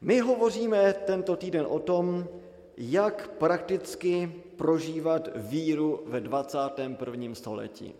[0.00, 2.28] My hovoříme tento týden o tom,
[2.76, 7.34] jak prakticky prožívat víru ve 21.
[7.34, 7.94] století.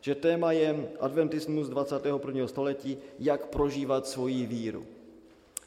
[0.00, 2.48] Že téma je adventismus 21.
[2.48, 4.86] století, jak prožívat svoji víru.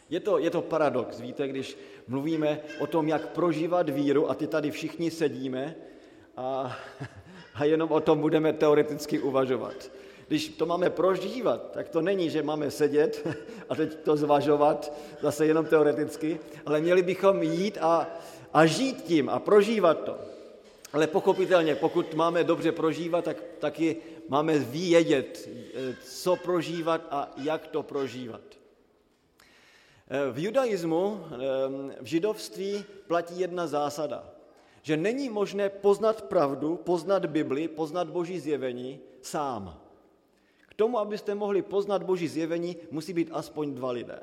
[0.09, 4.47] Je to, je to paradox, víte, když mluvíme o tom, jak prožívat víru a ty
[4.47, 5.75] tady všichni sedíme
[6.37, 6.77] a,
[7.55, 9.91] a jenom o tom budeme teoreticky uvažovat.
[10.27, 13.27] Když to máme prožívat, tak to není, že máme sedět
[13.69, 18.07] a teď to zvažovat, zase jenom teoreticky, ale měli bychom jít a,
[18.53, 20.17] a žít tím a prožívat to.
[20.93, 23.95] Ale pochopitelně, pokud máme dobře prožívat, tak taky
[24.29, 25.49] máme vědět,
[26.03, 28.41] co prožívat a jak to prožívat.
[30.31, 31.23] V judaismu,
[32.01, 34.29] v židovství platí jedna zásada,
[34.81, 39.86] že není možné poznat pravdu, poznat Bibli, poznat Boží zjevení sám.
[40.77, 44.19] Tomu, abyste mohli poznat Boží zjevení, musí být aspoň dva lidé.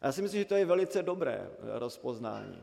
[0.00, 2.62] A já si myslím, že to je velice dobré rozpoznání.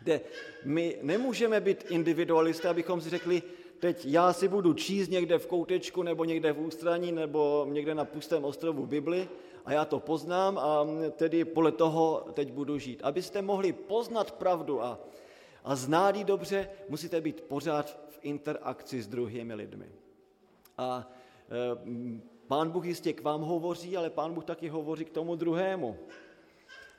[0.00, 0.20] Kde
[0.64, 3.42] my nemůžeme být individualisté, abychom si řekli,
[3.78, 8.04] teď já si budu číst někde v koutečku nebo někde v ústraní nebo někde na
[8.04, 9.28] pustém ostrovu Bibli
[9.64, 13.00] a já to poznám a tedy podle toho teď budu žít.
[13.02, 15.00] Abyste mohli poznat pravdu a,
[15.64, 19.88] a znát ji dobře, musíte být pořád v interakci s druhými lidmi.
[20.78, 21.10] A
[21.50, 25.98] e, pán Bůh jistě k vám hovoří, ale pán Bůh taky hovoří k tomu druhému.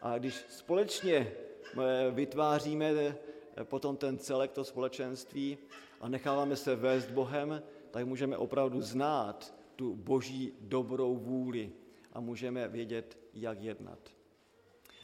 [0.02, 3.16] A když společně e, vytváříme e,
[3.64, 5.58] potom ten celek, to společenství
[6.02, 11.72] a necháváme se vést Bohem, tak můžeme opravdu znát tu boží dobrou vůli
[12.14, 14.00] a můžeme vědět, jak jednat.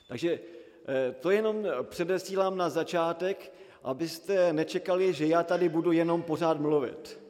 [0.07, 0.39] Takže
[1.19, 7.24] to jenom předesílám na začátek, abyste nečekali, že já tady budu jenom pořád mluvit.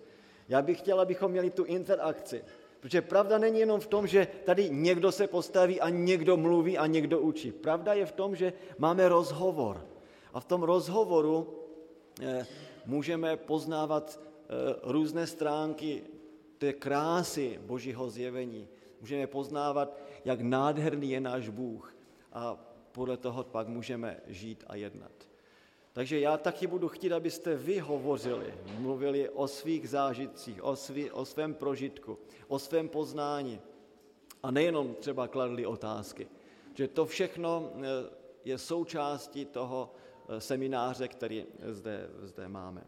[0.48, 2.44] Já bych chtěl, abychom měli tu interakci.
[2.80, 6.88] Protože pravda není jenom v tom, že tady někdo se postaví a někdo mluví a
[6.88, 7.52] někdo učí.
[7.52, 9.86] Pravda je v tom, že máme rozhovor.
[10.34, 11.64] A v tom rozhovoru
[12.22, 12.46] eh,
[12.86, 16.04] můžeme poznávat eh, různé stránky
[16.58, 18.68] té krásy Božího zjevení.
[19.02, 21.96] Můžeme poznávat, jak nádherný je náš Bůh.
[22.34, 22.58] A
[22.92, 25.12] podle toho pak můžeme žít a jednat.
[25.96, 31.26] Takže já taky budu chtít, abyste vy hovořili, mluvili o svých zážitcích, o, svý, o
[31.26, 32.18] svém prožitku,
[32.48, 33.62] o svém poznání.
[34.44, 36.28] A nejenom třeba kladli otázky.
[36.74, 37.82] Že to všechno eh,
[38.46, 39.94] je součástí toho
[40.30, 42.84] eh, semináře, který zde, zde máme.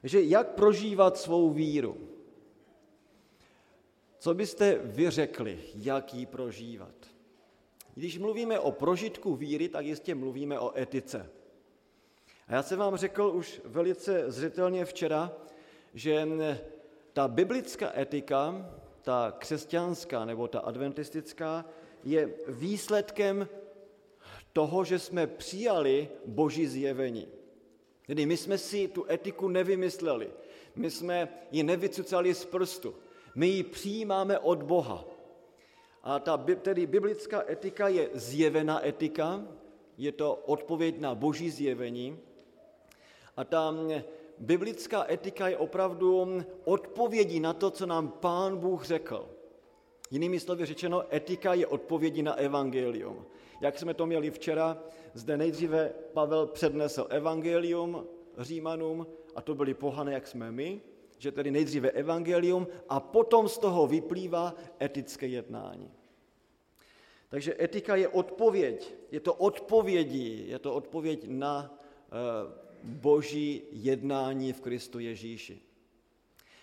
[0.00, 1.96] Takže jak prožívat svou víru?
[4.18, 6.94] Co byste vy řekli, jak ji prožívat?
[7.94, 11.39] Když mluvíme o prožitku víry, tak jistě mluvíme o etice.
[12.50, 15.32] A já jsem vám řekl už velice zřetelně včera,
[15.94, 16.28] že
[17.12, 18.70] ta biblická etika,
[19.02, 21.64] ta křesťanská nebo ta adventistická,
[22.04, 23.48] je výsledkem
[24.52, 27.28] toho, že jsme přijali boží zjevení.
[28.06, 30.30] Tedy my jsme si tu etiku nevymysleli,
[30.74, 32.94] my jsme ji nevycucali z prstu,
[33.34, 35.04] my ji přijímáme od Boha.
[36.02, 39.46] A ta tedy biblická etika je zjevená etika,
[39.98, 42.18] je to odpověď na boží zjevení,
[43.36, 43.74] a ta
[44.38, 49.28] biblická etika je opravdu odpovědí na to, co nám Pán Bůh řekl.
[50.10, 53.26] Jinými slovy řečeno, etika je odpovědí na evangelium.
[53.60, 54.78] Jak jsme to měli včera,
[55.14, 58.06] zde nejdříve Pavel přednesl evangelium
[58.38, 60.80] Římanům, a to byli pohané, jak jsme my,
[61.18, 65.90] že tedy nejdříve evangelium a potom z toho vyplývá etické jednání.
[67.28, 71.78] Takže etika je odpověď, je to odpovědí, je to odpověď na
[72.10, 75.62] uh, boží jednání v Kristu Ježíši.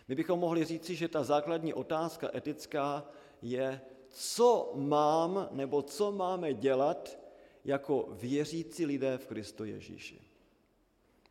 [0.08, 3.06] My bychom mohli říci, že ta základní otázka etická
[3.42, 7.20] je, co mám nebo co máme dělat
[7.66, 10.22] jako věřící lidé v Kristu Ježíši.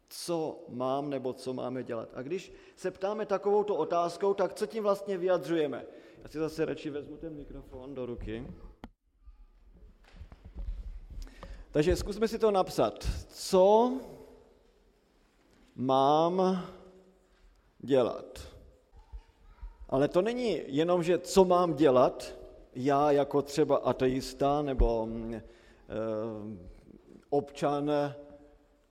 [0.08, 2.08] Co mám nebo co máme dělat.
[2.14, 5.86] A když se ptáme takovouto otázkou, tak co tím vlastně vyjadřujeme?
[6.22, 8.46] Já si zase radši vezmu ten mikrofon do ruky.
[11.70, 13.06] Takže zkusme si to napsat.
[13.28, 13.92] Co
[15.76, 16.66] mám
[17.78, 18.40] dělat.
[19.88, 22.34] Ale to není jenom, že co mám dělat,
[22.74, 25.42] já jako třeba ateista nebo e,
[27.30, 27.90] občan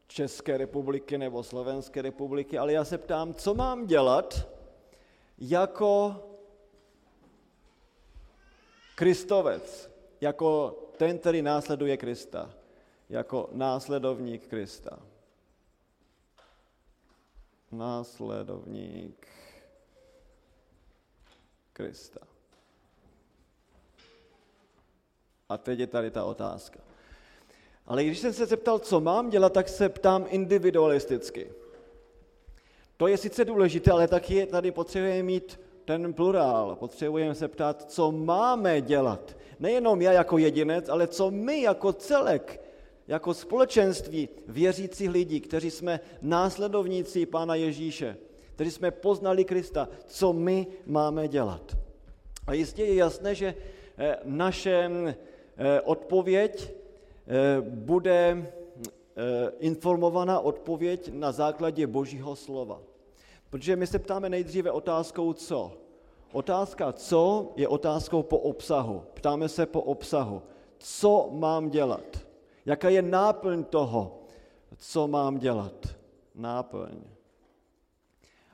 [0.07, 4.47] České republiky nebo Slovenské republiky, ale já se ptám, co mám dělat
[5.37, 6.15] jako
[8.95, 9.91] kristovec,
[10.21, 12.49] jako ten, který následuje Krista,
[13.09, 14.99] jako následovník Krista
[17.71, 19.27] následovník
[21.73, 22.19] Krista.
[25.49, 26.79] A teď je tady ta otázka.
[27.85, 31.51] Ale když jsem se zeptal, co mám dělat, tak se ptám individualisticky.
[32.97, 36.75] To je sice důležité, ale taky tady potřebujeme mít ten plurál.
[36.75, 39.35] Potřebujeme se ptát, co máme dělat.
[39.59, 42.64] Nejenom já jako jedinec, ale co my jako celek,
[43.07, 48.17] jako společenství věřících lidí, kteří jsme následovníci Pána Ježíše,
[48.55, 51.77] kteří jsme poznali Krista, co my máme dělat.
[52.47, 53.55] A jistě je jasné, že
[53.97, 54.89] eh, naše
[55.57, 56.71] eh, odpověď
[57.27, 58.51] eh, bude
[59.59, 62.81] informovaná odpověď na základě Božího slova.
[63.49, 65.71] Protože my se ptáme nejdříve otázkou co.
[66.31, 69.03] Otázka co je otázkou po obsahu.
[69.13, 70.41] Ptáme se po obsahu.
[70.77, 72.24] Co mám dělat?
[72.65, 74.23] Jaká je náplň toho,
[74.77, 75.87] co mám dělat?
[76.35, 77.01] Náplň.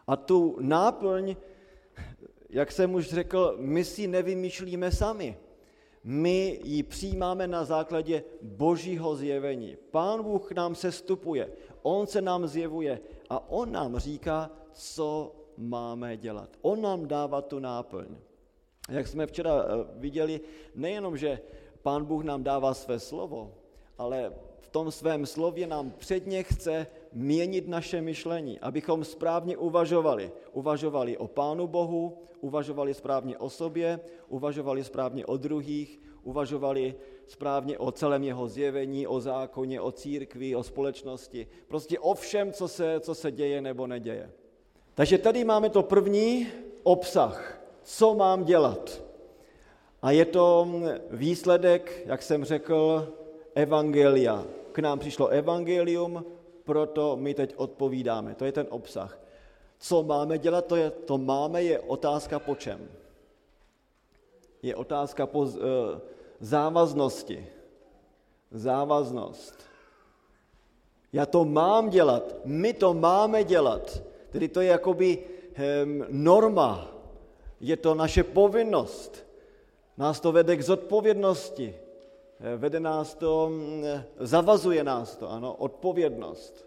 [0.07, 1.35] A tu náplň,
[2.49, 5.37] jak jsem už řekl, my si nevymýšlíme sami.
[6.03, 9.77] My ji přijímáme na základě božího zjevení.
[9.91, 11.49] Pán Bůh nám se stupuje,
[11.81, 12.99] On se nám zjevuje
[13.29, 16.49] a On nám říká, co máme dělat.
[16.61, 18.07] On nám dává tu náplň.
[18.89, 20.41] Jak jsme včera eh, viděli,
[20.75, 21.41] nejenom, že
[21.81, 23.53] Pán Bůh nám dává své slovo,
[23.97, 30.31] ale v tom svém slově nám předně chce měnit naše myšlení, abychom správně uvažovali.
[30.53, 36.95] Uvažovali o Pánu Bohu, uvažovali správně o sobě, uvažovali správně o druhých, uvažovali
[37.27, 42.67] správně o celém jeho zjevení, o zákoně, o církvi, o společnosti, prostě o všem, co
[42.67, 44.31] se, co se děje nebo neděje.
[44.93, 46.47] Takže tady máme to první
[46.83, 49.03] obsah, co mám dělat.
[50.01, 50.67] A je to
[51.11, 53.07] výsledek, jak jsem řekl,
[53.55, 54.45] evangelia.
[54.71, 56.25] K nám přišlo evangelium,
[56.63, 58.35] proto my teď odpovídáme.
[58.35, 59.19] To je ten obsah.
[59.79, 62.89] Co máme dělat, to, je, to máme, je otázka po čem.
[64.61, 65.49] Je otázka po uh,
[66.39, 67.47] závaznosti.
[68.51, 69.55] Závaznost.
[71.13, 74.03] Já to mám dělat, my to máme dělat.
[74.29, 76.87] Tedy to je jakoby um, norma,
[77.59, 79.25] je to naše povinnost.
[79.97, 81.75] Nás to vede k zodpovědnosti.
[82.43, 83.83] Eh, vede nás to, mm,
[84.17, 86.65] zavazuje nás to, ano, odpovědnost.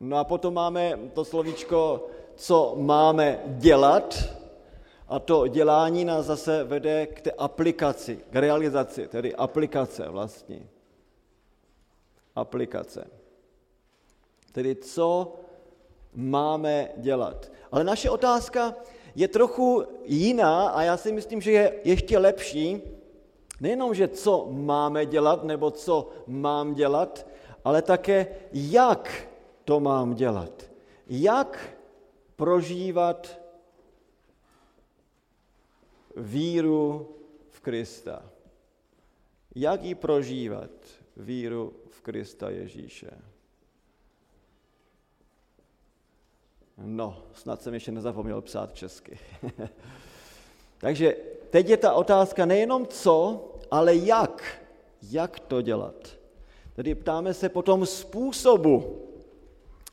[0.00, 4.18] No a potom máme to slovíčko, co máme dělat,
[5.08, 10.68] a to dělání nás zase vede k té aplikaci, k realizaci, tedy aplikace vlastní.
[12.34, 13.10] Aplikace.
[14.52, 15.34] Tedy co
[16.14, 17.52] máme dělat.
[17.72, 18.74] Ale naše otázka
[19.14, 22.82] je trochu jiná a já si myslím, že je ještě lepší,
[23.60, 27.26] nejenom, že co máme dělat nebo co mám dělat,
[27.64, 29.28] ale také jak
[29.64, 30.70] to mám dělat.
[31.06, 31.76] Jak
[32.36, 33.40] prožívat
[36.16, 37.08] víru
[37.50, 38.22] v Krista.
[39.54, 40.70] Jak ji prožívat,
[41.16, 43.31] víru v Krista Ježíše.
[46.78, 49.18] No, snad jsem ještě nezapomněl psát česky.
[50.78, 51.16] Takže
[51.50, 54.62] teď je ta otázka nejenom co, ale jak.
[55.10, 55.94] Jak to dělat?
[56.74, 59.02] Tedy ptáme se po tom způsobu,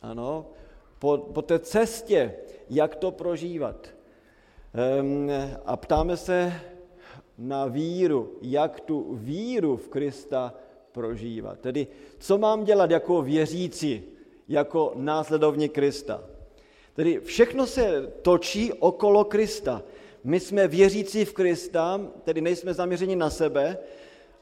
[0.01, 0.45] ano,
[0.99, 2.35] po, po té cestě,
[2.69, 3.87] jak to prožívat.
[5.01, 5.29] Um,
[5.65, 6.53] a ptáme se
[7.37, 10.53] na víru, jak tu víru v Krista
[10.91, 11.59] prožívat.
[11.59, 11.87] Tedy,
[12.19, 14.03] co mám dělat jako věřící,
[14.47, 16.23] jako následovník Krista.
[16.99, 19.81] Tedy všechno se točí okolo Krista.
[20.23, 23.77] My jsme věřící v Krista, tedy nejsme zaměřeni na sebe,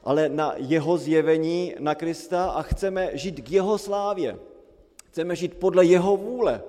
[0.04, 4.38] ale na jeho zjevení, na Krista a chceme žít k jeho slávě.
[5.08, 6.62] Chceme žít podle jeho vůle.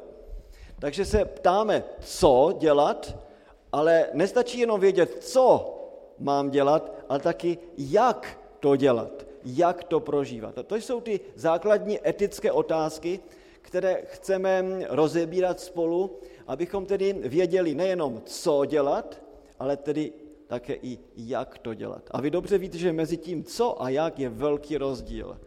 [0.79, 3.17] Takže se ptáme, co dělat,
[3.72, 5.75] ale nestačí jenom vědět, co
[6.19, 10.58] mám dělat, ale taky jak to dělat, jak to prožívat.
[10.58, 13.19] A to jsou ty základní etické otázky,
[13.69, 19.21] které chceme rozebírat spolu, abychom tedy věděli nejenom, co dělat,
[19.59, 20.13] ale tedy
[20.47, 22.09] také i jak to dělat.
[22.11, 25.38] A vy dobře víte, že mezi tím, co a jak je velký rozdíl.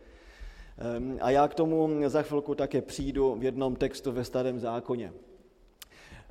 [0.78, 5.12] Ehm, a já k tomu za chvilku také přijdu v jednom textu ve starém zákoně.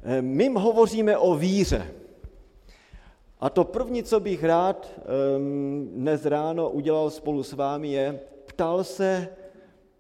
[0.04, 1.92] Ehm, my hovoříme o víře.
[3.40, 8.84] A to první, co bych rád ehm, dnes ráno udělal spolu s vámi, je ptal
[8.84, 9.41] se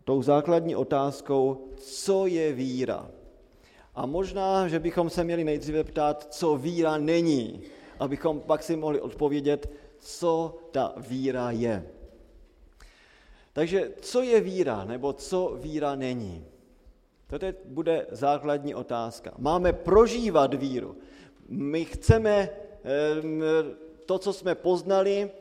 [0.03, 3.11] tou základní otázkou, co je víra.
[3.95, 7.61] A možná, že bychom se měli nejdříve ptát, co víra není,
[7.99, 11.87] abychom pak si mohli odpovědět, co ta víra je.
[13.53, 16.45] Takže co je víra, nebo co víra není?
[17.27, 19.33] To teď bude základní otázka.
[19.37, 20.95] Máme prožívat víru.
[21.51, 22.49] my chceme
[24.05, 25.31] to, co jsme poznali,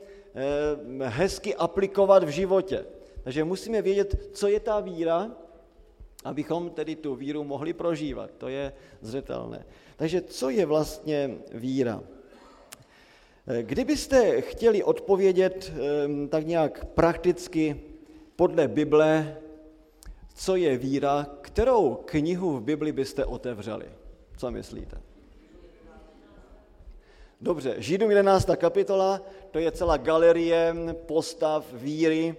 [1.03, 2.85] hezky aplikovat v životě.
[3.31, 5.31] Takže musíme vědět, co je ta víra,
[6.25, 8.31] abychom tedy tu víru mohli prožívat.
[8.39, 9.67] To je zřetelné.
[9.97, 12.03] Takže co je vlastně víra?
[13.63, 15.73] Kdybyste chtěli odpovědět
[16.29, 17.81] tak nějak prakticky
[18.37, 19.37] podle Bible,
[20.35, 23.87] co je víra, kterou knihu v Bibli byste otevřeli?
[24.37, 25.01] Co myslíte?
[27.41, 28.51] Dobře, Židům 11.
[28.57, 30.75] kapitola, to je celá galerie
[31.07, 32.37] postav víry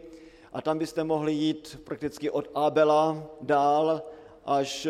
[0.53, 4.01] a tam byste mohli jít prakticky od Abela dál
[4.46, 4.88] až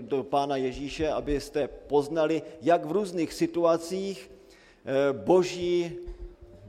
[0.00, 5.98] do Pána Ježíše, abyste poznali, jak v různých situacích eh, boží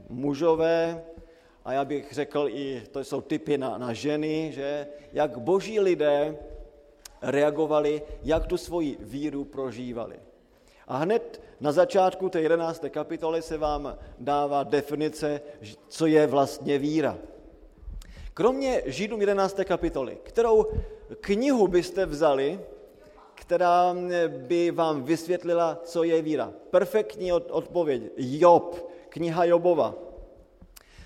[0.08, 1.04] mužové,
[1.64, 6.36] a já bych řekl i, to jsou typy na, na ženy, že jak boží lidé
[7.22, 10.16] reagovali, jak tu svoji víru prožívali.
[10.86, 12.84] A hned na začátku té 11.
[12.88, 15.40] kapitoly se vám dává definice,
[15.88, 17.18] co je vlastně víra.
[18.38, 19.60] Kromě Židům 11.
[19.64, 20.66] kapitoly, kterou
[21.20, 22.60] knihu byste vzali,
[23.34, 23.96] která
[24.28, 26.52] by vám vysvětlila, co je víra?
[26.70, 28.02] Perfektní odpověď.
[28.16, 29.94] Job, kniha Jobova.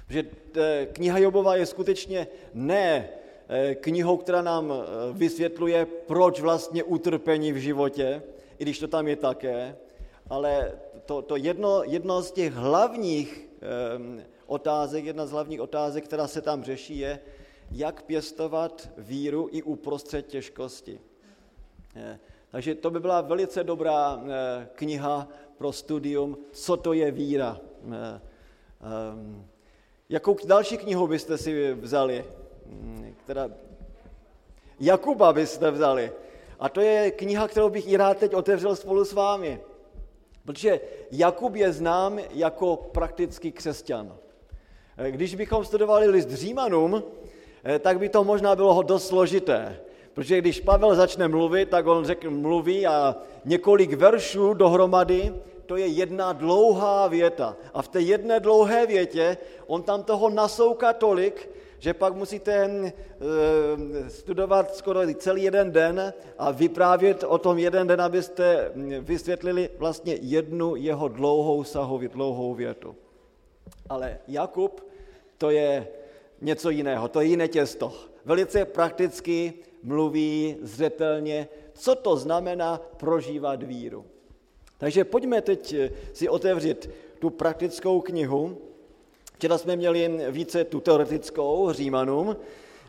[0.09, 0.25] Že
[0.57, 3.09] eh, kniha Jobova je skutečně ne
[3.49, 8.23] eh, knihou, která nám eh, vysvětluje, proč vlastně utrpení v životě,
[8.59, 9.77] i když to tam je také,
[10.29, 10.73] ale
[11.07, 13.49] to, to jedno, jedno z těch hlavních
[14.53, 17.21] otázek, jedna z hlavních otázek, která se tam řeší, je,
[17.71, 21.01] jak pěstovat víru i uprostřed těžkosti.
[22.51, 27.61] Takže to by byla velice dobrá e, kniha pro studium, co to je víra.
[27.61, 28.21] E,
[29.13, 29.47] um,
[30.09, 32.25] jakou další knihu byste si vzali?
[33.25, 33.51] Která...
[34.81, 36.13] Jakuba byste vzali.
[36.61, 39.61] A to je kniha, kterou bych i rád teď otevřel spolu s vámi.
[40.45, 40.81] Protože
[41.11, 44.17] Jakub je znám jako praktický křesťan.
[44.99, 47.03] Eh, když bychom studovali list Římanům,
[47.65, 49.81] eh, tak by to možná bylo dost složité.
[50.15, 55.33] Protože když Pavel začne mluvit, tak on řekl, mluví a několik veršů dohromady,
[55.67, 57.57] to je jedna dlouhá věta.
[57.75, 62.93] A v té jedné dlouhé větě on tam toho nasouká tolik, že pak musíte eh,
[64.11, 68.71] studovat skoro celý jeden den a vyprávět o tom jeden den, abyste
[69.01, 72.97] vysvětlili vlastně jednu jeho dlouhou sahově, dlouhou větu.
[73.89, 74.89] Ale Jakub,
[75.39, 75.89] to je
[76.41, 77.93] něco jiného, to je jiné těsto.
[78.25, 84.05] Velice prakticky mluví zřetelně, co to znamená prožívat víru.
[84.79, 85.75] Takže pojďme teď
[86.13, 88.59] si otevřít tu praktickou knihu,
[89.43, 92.37] Včera jsme měli více tu teoretickou Římanům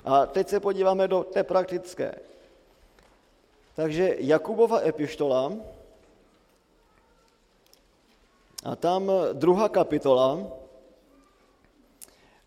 [0.05, 2.15] a teď se podíváme do té praktické.
[3.75, 5.53] Takže Jakubova epištola
[8.63, 10.47] a tam druhá kapitola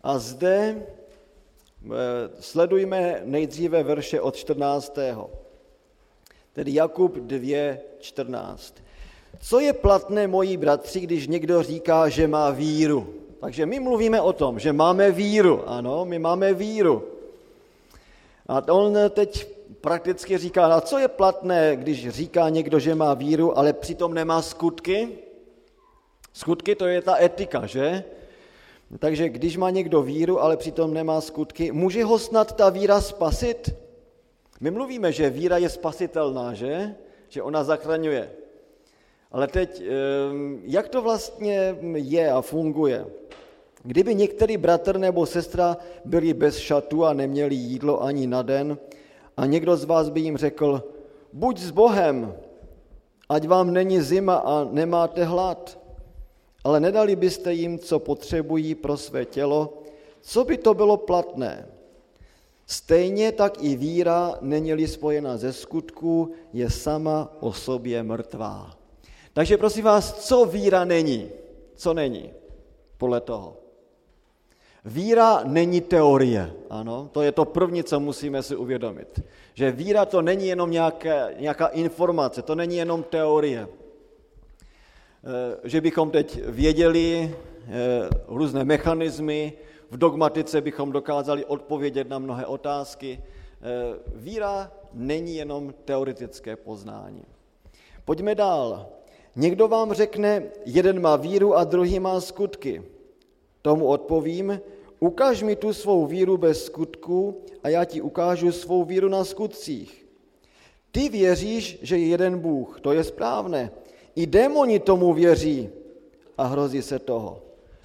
[0.07, 1.89] a zde eh,
[2.39, 4.99] sledujme nejdříve verše od 14.
[6.53, 8.75] Tedy Jakub 2, 14.
[9.39, 13.13] Co je platné, moji bratři, když někdo říká, že má víru?
[13.39, 15.69] Takže my mluvíme o tom, že máme víru.
[15.69, 17.03] Ano, my máme víru.
[18.47, 19.47] A on teď
[19.81, 24.41] prakticky říká, a co je platné, když říká někdo, že má víru, ale přitom nemá
[24.41, 25.09] skutky?
[26.33, 28.03] Skutky to je ta etika, že?
[28.99, 33.75] Takže když má někdo víru, ale přitom nemá skutky, může ho snad ta víra spasit?
[34.59, 36.95] My mluvíme, že víra je spasitelná, že?
[37.29, 38.31] Že ona zachraňuje.
[39.31, 43.05] Ale teď, ehm, jak to vlastně je a funguje?
[43.83, 48.77] Kdyby některý bratr nebo sestra byli bez šatu a neměli jídlo ani na den
[49.37, 50.83] a někdo z vás by jim řekl,
[51.33, 52.35] buď s Bohem,
[53.29, 55.79] ať vám není zima a nemáte hlad,
[56.67, 59.83] ale nedali byste jim, co potřebují pro své tělo,
[60.21, 61.67] co by to bylo platné?
[62.65, 68.75] Stejně tak i víra není spojena ze skutků, je sama o sobě mrtvá.
[69.33, 71.29] Takže prosím vás, co víra není?
[71.75, 72.33] Co není
[72.97, 73.57] podle toho?
[74.85, 79.23] Víra není teorie, ano, to je to první, co musíme si uvědomit.
[79.53, 83.67] Že víra to není jenom nějaké, nějaká informace, to není jenom teorie.
[85.23, 87.35] Eh, že bychom teď věděli
[87.67, 89.53] eh, různé mechanismy,
[89.91, 93.19] v dogmatice bychom dokázali odpovědět na mnohé otázky.
[93.21, 97.25] Eh, víra není jenom teoretické poznání.
[98.05, 98.89] Pojďme dál.
[99.35, 102.83] Někdo vám řekne, jeden má víru a druhý má skutky.
[103.61, 104.61] Tomu odpovím,
[104.99, 110.05] ukáž mi tu svou víru bez skutku a já ti ukážu svou víru na skutcích.
[110.91, 113.71] Ty věříš, že je jeden Bůh, to je správné.
[114.17, 115.69] I démoni tomu věří
[116.37, 117.41] a hrozí se toho.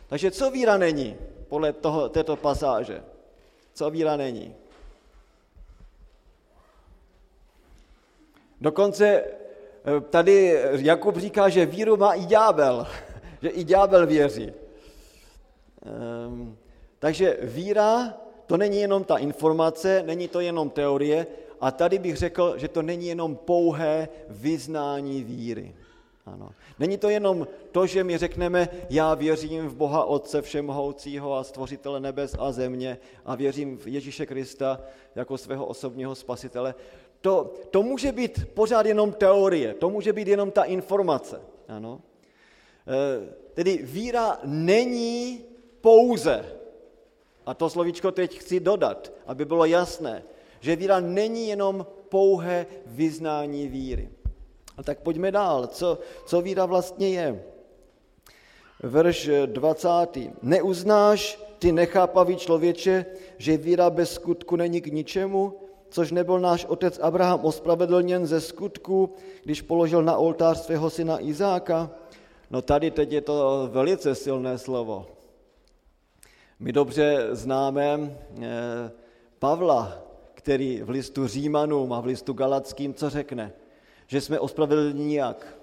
[0.07, 1.17] Takže co víra není
[1.49, 3.03] podle toho, této pasáže?
[3.75, 4.55] Co víra není?
[8.61, 12.87] Dokonce eh, tady Jakub říká, že víru má i ďábel,
[13.43, 14.53] že i ďábel věří.
[16.27, 16.57] Um,
[16.99, 18.15] takže víra
[18.47, 21.27] to není jenom ta informace, není to jenom teorie,
[21.61, 25.75] a tady bych řekl, že to není jenom pouhé vyznání víry.
[26.27, 26.51] Ano.
[26.79, 32.01] Není to jenom to, že my řekneme, já věřím v Boha Otce Všemohoucího a Stvořitele
[32.01, 34.81] nebes a země a věřím v Ježíše Krista
[35.15, 36.75] jako svého osobního spasitele.
[37.21, 41.41] To, to může být pořád jenom teorie, to může být jenom ta informace.
[41.69, 42.01] Ano.
[42.87, 45.45] E, tedy víra není
[45.81, 46.45] pouze,
[47.47, 50.23] a to slovíčko teď chci dodat, aby bylo jasné,
[50.61, 54.11] že víra není jenom pouhé vyznání víry.
[54.77, 55.67] A tak pojďme dál.
[55.67, 57.45] Co, co víra vlastně je?
[58.83, 59.89] Verš 20.
[60.43, 63.07] Neuznáš ty nechápavý člověče,
[63.39, 65.59] že víra bez skutku není k ničemu,
[65.91, 69.15] což nebyl náš otec Abraham ospravedlněn ze skutku,
[69.45, 71.91] když položil na oltář svého syna Izáka?
[72.51, 75.07] No tady teď je to velice silné slovo.
[76.59, 78.91] My dobře známe eh,
[79.39, 79.99] Pavla,
[80.35, 83.53] který v listu Římanům a v listu Galackým co řekne?
[84.07, 85.59] Že jsme ospravedlněni jak?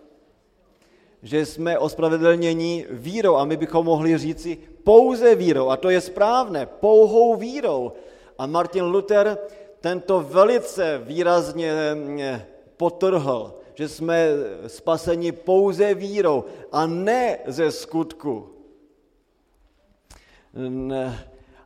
[1.23, 6.65] Že jsme ospravedlněni vírou a my bychom mohli říci pouze vírou a to je správné,
[6.65, 7.91] pouhou vírou.
[8.37, 9.37] A Martin Luther
[9.79, 12.45] tento velice výrazně eh,
[12.77, 14.27] potrhl, že jsme
[14.67, 18.49] spaseni pouze vírou a ne ze skutku.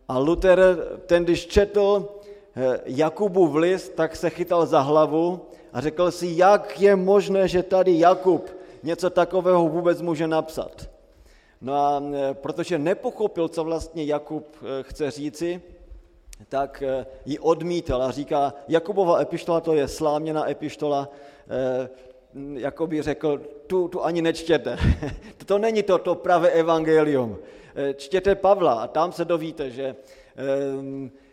[0.07, 2.09] A Luther ten, když četl
[2.55, 5.41] Eh, Jakubův list, tak se chytal za hlavu
[5.73, 8.49] a řekl si, jak je možné, že tady Jakub
[8.83, 10.89] něco takového vůbec může napsat.
[11.61, 15.61] No a eh, protože nepochopil, co vlastně Jakub eh, chce říci,
[16.49, 16.83] tak
[17.25, 21.09] ji odmítal a říká, Jakubova epištola to je sláměná epištola,
[22.53, 24.77] jako by řekl, tu, tu ani nečtěte.
[25.45, 27.37] to není to, to pravé evangelium.
[27.95, 29.95] Čtěte Pavla a tam se dovíte, že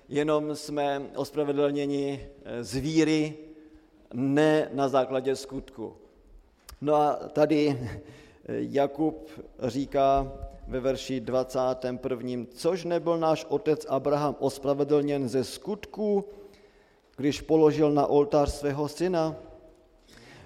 [0.08, 2.28] jenom jsme ospravedlněni
[2.60, 3.34] z víry,
[4.14, 5.92] ne na základě skutku.
[6.80, 7.78] No a tady
[8.48, 9.28] Jakub
[9.62, 10.32] říká
[10.68, 12.44] ve verši 21.
[12.54, 16.24] Což nebyl náš otec Abraham ospravedlněn ze skutku,
[17.16, 19.36] když položil na oltář svého syna?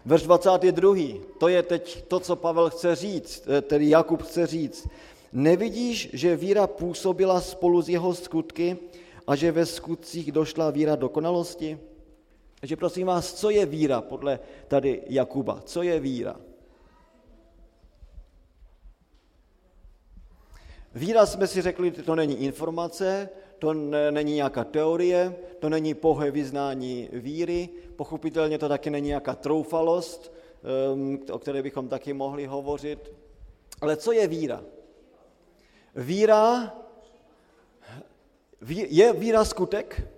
[0.04, 0.94] Verš 22.
[1.38, 4.88] To je teď to, co Pavel chce říct, eh, tedy Jakub chce říct.
[5.32, 8.76] Nevidíš, že víra působila spolu s jeho skutky,
[9.26, 11.78] a že ve skutcích došla víra dokonalosti?
[12.64, 15.60] Takže prosím vás, co je víra podle tady Jakuba?
[15.64, 16.36] Co je víra?
[20.94, 23.72] Víra jsme si řekli, to není informace, to
[24.10, 30.32] není nějaká teorie, to není pohé vyznání víry, pochopitelně to taky není nějaká troufalost,
[30.92, 33.12] ehm, o které bychom taky mohli hovořit.
[33.80, 34.64] Ale co je víra?
[35.96, 36.74] Víra
[38.88, 40.13] je víra skutek?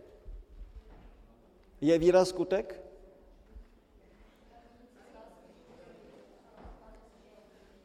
[1.80, 2.80] Je víra skutek?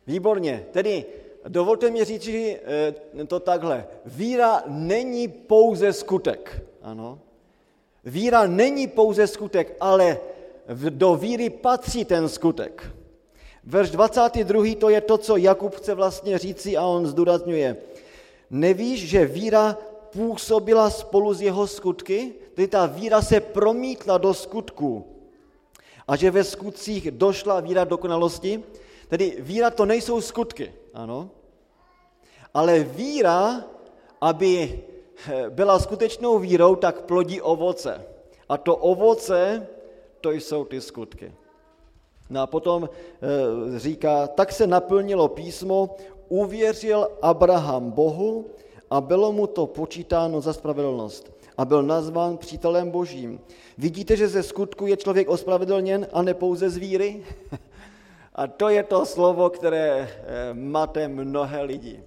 [0.08, 0.66] Výborně.
[0.72, 1.06] Tedy
[1.48, 3.88] dovolte mi říct eh, to takhle.
[4.06, 6.64] Víra není pouze skutek.
[6.82, 7.20] Ano.
[8.04, 10.20] Víra není pouze skutek, ale
[10.90, 12.96] do víry patří ten skutek.
[13.64, 14.64] Verš 22.
[14.80, 17.78] to je to, co Jakub chce vlastně říci a on zdůrazňuje.
[18.50, 19.78] Nevíš, že víra
[20.12, 25.06] působila spolu s jeho skutky, tedy ta víra se promítla do skutků
[26.08, 28.64] a že ve skutcích došla víra dokonalosti,
[29.08, 31.30] tedy víra to nejsou skutky, ano,
[32.54, 33.64] ale víra,
[34.22, 34.84] aby
[35.28, 38.06] eh, byla skutečnou vírou, tak plodí ovoce.
[38.50, 39.68] A to ovoce,
[40.22, 41.34] to jsou ty skutky.
[42.30, 45.96] No a potom e, říká, tak se naplnilo písmo,
[46.30, 48.46] uvěřil Abraham Bohu
[48.90, 53.40] a bylo mu to počítáno za spravedlnost a byl nazván přítelem božím.
[53.78, 57.24] Vidíte, že ze skutku je člověk ospravedlněn a ne pouze z víry?
[58.36, 62.04] A to je to slovo, které eh, máte mnohé lidi.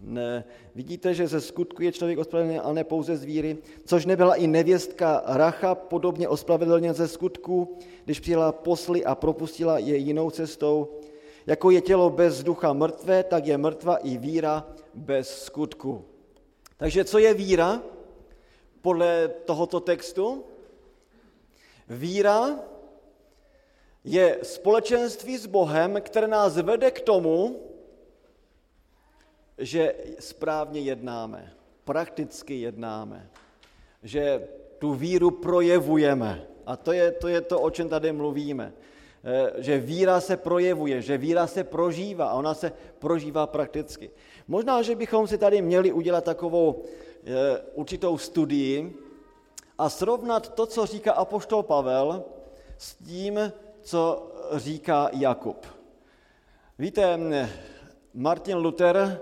[0.00, 4.34] Ne, vidíte, že ze skutku je člověk ospravedlněn a ne pouze z víry, což nebyla
[4.34, 10.88] i nevěstka Racha podobně ospravedlněn ze skutku, když přijela posly a propustila je jinou cestou.
[11.46, 16.04] Jako je tělo bez ducha mrtvé, tak je mrtva i víra bez skutku.
[16.76, 17.82] Takže co je víra
[18.86, 20.44] podle tohoto textu?
[21.88, 22.54] Víra
[24.04, 27.66] je společenství s Bohem, které nás vede k tomu,
[29.58, 31.52] že správně jednáme,
[31.84, 33.30] prakticky jednáme,
[34.02, 36.46] že tu víru projevujeme.
[36.66, 38.72] A to je to, je to o čem tady mluvíme.
[39.24, 44.10] Eh, že víra se projevuje, že víra se prožívá a ona se prožívá prakticky.
[44.46, 46.86] Možná, že bychom si tady měli udělat takovou
[47.74, 48.96] určitou studii
[49.78, 52.24] a srovnat to, co říká apoštol Pavel,
[52.78, 55.66] s tím, co říká Jakub.
[56.78, 57.18] Víte,
[58.14, 59.20] Martin Luther,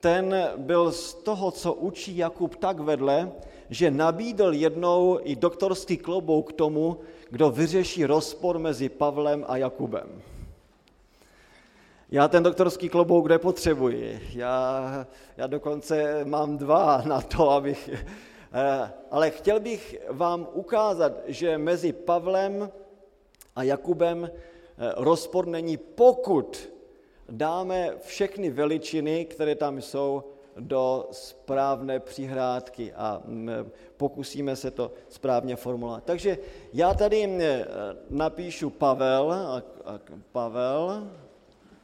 [0.00, 3.32] ten byl z toho, co učí Jakub, tak vedle,
[3.70, 10.22] že nabídl jednou i doktorský klobouk k tomu, kdo vyřeší rozpor mezi Pavlem a Jakubem.
[12.12, 14.20] Já ten doktorský klobouk nepotřebuji.
[14.32, 17.90] Já, já dokonce mám dva na to, abych...
[18.52, 22.70] Eh, ale chtěl bych vám ukázat, že mezi Pavlem
[23.56, 26.72] a Jakubem eh, rozpor není, pokud
[27.28, 30.24] dáme všechny veličiny, které tam jsou,
[30.60, 33.50] do správné přihrádky a mm,
[33.96, 36.04] pokusíme se to správně formulovat.
[36.04, 36.38] Takže
[36.72, 37.40] já tady mm,
[38.10, 39.62] napíšu Pavel,
[40.32, 41.10] Pavel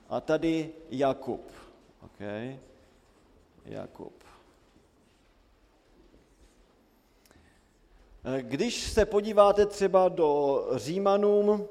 [0.09, 1.51] a tady Jakub.
[2.05, 2.59] Okay.
[3.65, 4.13] Jakub.
[8.41, 11.69] Když se podíváte třeba do Římanům,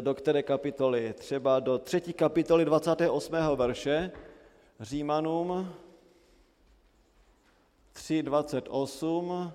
[0.00, 1.12] do které kapitoly?
[1.12, 3.34] Třeba do třetí kapitoly 28.
[3.56, 4.10] verše,
[4.80, 5.72] Římanům
[7.94, 9.52] 3.28,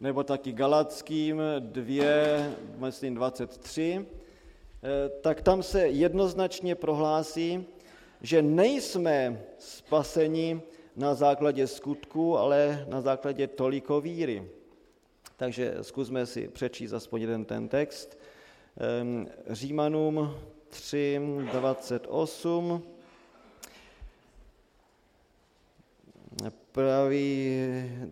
[0.00, 2.04] nebo taky Galackým 2,
[2.76, 4.21] myslím 23, eh,
[5.20, 7.66] tak tam se jednoznačně prohlásí,
[8.20, 10.62] že nejsme spaseni
[10.96, 14.48] na základě skutku, ale na základě toliko víry.
[15.36, 18.18] Takže zkusme si přečíst aspoň jeden ten text.
[18.76, 20.34] Ehm, Římanům
[20.68, 21.20] 3,
[21.52, 22.82] 28.
[26.72, 27.60] praví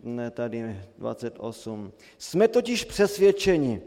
[0.02, 1.92] ne, tady 28.
[2.18, 3.82] Jsme totiž přesvědčeni,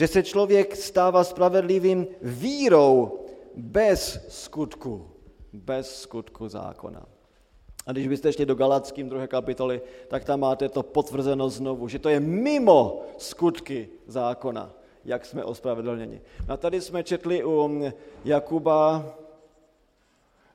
[0.00, 3.20] že se člověk stává spravedlivým vírou
[3.56, 5.10] bez skutku,
[5.52, 7.06] bez skutku zákona.
[7.86, 11.98] A když byste šli do Galackým druhé kapitoly, tak tam máte to potvrzeno znovu, že
[11.98, 14.72] to je mimo skutky zákona,
[15.04, 16.20] jak jsme ospravedlněni.
[16.48, 17.84] A tady jsme četli u
[18.24, 19.04] Jakuba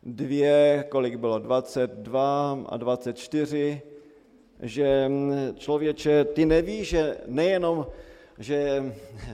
[0.04, 3.82] dvě, kolik bylo, 22 a 24,
[4.62, 5.12] že
[5.56, 7.88] člověče, ty nevíš, že nejenom,
[8.40, 8.84] že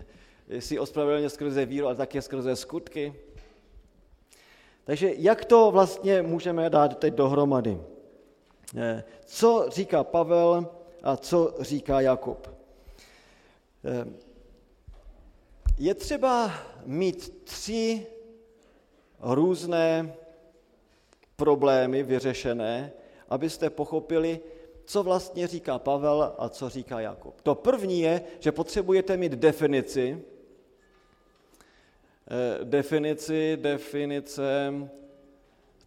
[0.50, 3.14] jsi ospravedlně skrze víru, ale také skrze skutky.
[4.84, 7.82] Takže jak to vlastně můžeme dát teď dohromady?
[8.78, 10.70] Eh, co říká Pavel
[11.04, 12.48] a co říká Jakub?
[13.86, 14.06] Eh,
[15.78, 16.54] je třeba
[16.86, 18.08] mít tři
[19.20, 20.14] různé
[21.36, 22.92] problémy vyřešené,
[23.30, 24.40] abyste pochopili,
[24.86, 27.41] co vlastně říká Pavel a co říká Jakub.
[27.41, 30.24] To první je, že potřebujete mít definici,
[32.32, 34.74] eh, definici, definice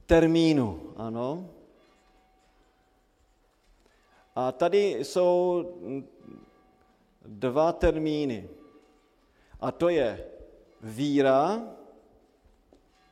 [0.07, 1.51] termínu, ano.
[4.35, 5.65] A tady jsou
[7.27, 8.49] dva termíny.
[9.61, 10.27] A to je
[10.81, 11.63] víra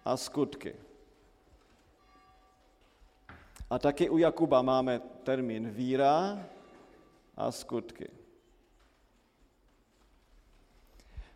[0.05, 0.75] a skutky.
[3.73, 6.45] A taky u Jakuba máme termín víra
[7.37, 8.09] a skutky.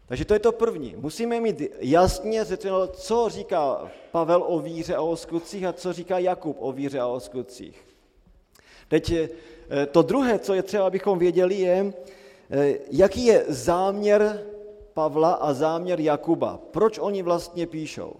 [0.07, 0.96] Takže to je to první.
[0.96, 6.18] Musíme mít jasně řečeno, co říká Pavel o víře a o skutcích a co říká
[6.18, 7.85] Jakub o víře a o skutcích.
[8.88, 11.92] Teď eh, to druhé, co je třeba, abychom věděli, je,
[12.51, 14.46] eh, jaký je záměr
[14.94, 16.61] Pavla a záměr Jakuba.
[16.70, 18.16] Proč oni vlastně píšou?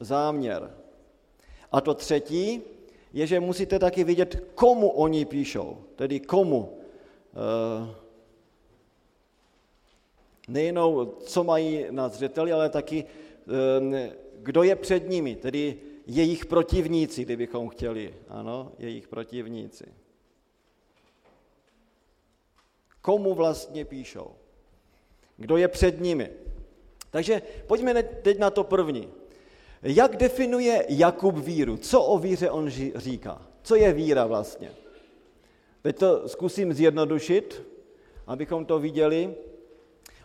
[0.00, 0.74] Záměr.
[1.72, 2.73] A to třetí,
[3.14, 6.78] je, že musíte taky vidět, komu oni píšou, tedy komu.
[7.30, 7.94] Eh,
[10.48, 17.22] nejenom, co mají na zřeteli, ale taky, eh, kdo je před nimi, tedy jejich protivníci,
[17.22, 18.14] kdybychom chtěli.
[18.28, 19.84] Ano, jejich protivníci.
[23.00, 24.30] Komu vlastně píšou?
[25.36, 26.30] Kdo je před nimi?
[27.10, 29.08] Takže pojďme teď na to první.
[29.84, 31.76] Jak definuje Jakub víru?
[31.76, 33.42] Co o víře on říká?
[33.62, 34.72] Co je víra vlastně?
[35.82, 37.62] Teď to zkusím zjednodušit,
[38.26, 39.34] abychom to viděli.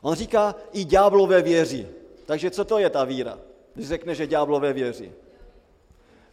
[0.01, 1.87] On říká, i ďáblové věří.
[2.25, 3.39] Takže co to je ta víra,
[3.73, 5.11] když řekne, že ďáblové věří?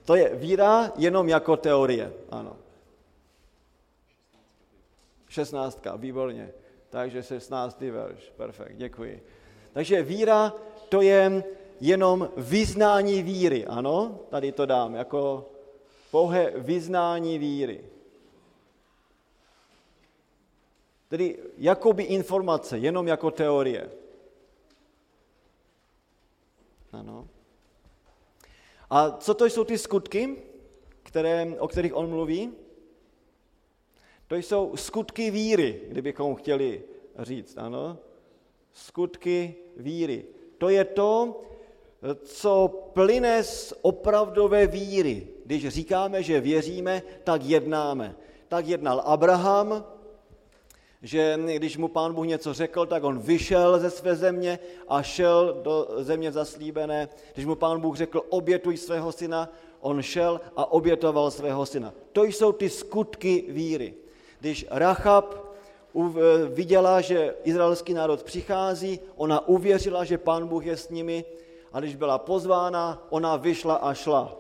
[0.05, 2.57] To je víra jenom jako teorie, ano.
[5.29, 6.51] Šestnáctka, výborně.
[6.91, 9.23] Takže šestnáctý verš, perfekt, děkuji.
[9.73, 10.53] Takže víra
[10.89, 11.45] to je
[11.81, 14.21] jenom vyznání víry, ano?
[14.29, 15.51] Tady to dám jako
[16.11, 17.85] pouhé vyznání víry.
[21.09, 23.91] Tedy jakoby informace, jenom jako teorie.
[26.93, 27.29] Ano.
[28.91, 30.43] A co to jsou ty skutky,
[31.03, 32.53] které, o kterých on mluví?
[34.27, 36.83] To jsou skutky víry, kdybychom chtěli
[37.19, 37.99] říct, ano.
[38.73, 40.25] Skutky víry.
[40.59, 41.41] To je to,
[42.25, 45.29] co plyne z opravdové víry.
[45.45, 48.17] Když říkáme, že věříme, tak jednáme.
[48.49, 49.85] Tak jednal Abraham,
[51.03, 55.61] že když mu pán Bůh něco řekl, tak on vyšel ze své země a šel
[55.63, 57.09] do země zaslíbené.
[57.35, 61.95] Když mu pán Bůh řekl, obětuj svého syna, on šel a obětoval svého syna.
[62.13, 63.95] To jsou ty skutky víry.
[64.41, 65.47] Když Rachab
[66.49, 71.25] viděla, že izraelský národ přichází, ona uvěřila, že pán Bůh je s nimi
[71.77, 74.37] a když byla pozvána, ona vyšla a šla.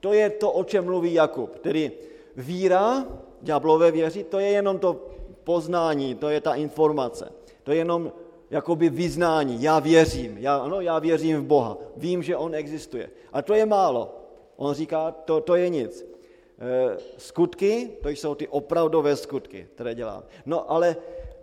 [0.00, 1.58] To je to, o čem mluví Jakub.
[1.58, 1.92] Tedy
[2.36, 3.06] víra,
[3.40, 5.00] ďáblové věří, to je jenom to
[5.44, 7.32] poznání, to je ta informace.
[7.62, 8.12] To je jenom
[8.50, 9.62] jakoby vyznání.
[9.62, 13.10] Já věřím, já, ano, já věřím v Boha, vím, že On existuje.
[13.32, 14.14] A to je málo.
[14.56, 16.04] On říká, to, to je nic.
[16.04, 20.22] E, skutky, to jsou ty opravdové skutky, které dělám.
[20.46, 20.96] No ale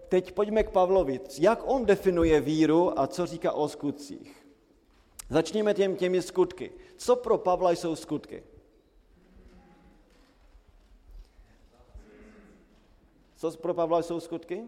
[0.10, 1.20] teď pojďme k Pavlovi.
[1.40, 4.41] Jak on definuje víru a co říká o skutcích?
[5.32, 6.72] Začněme těm, těmi skutky.
[6.98, 8.44] Co pro Pavla jsou skutky?
[13.36, 14.64] Co pro Pavla jsou skutky?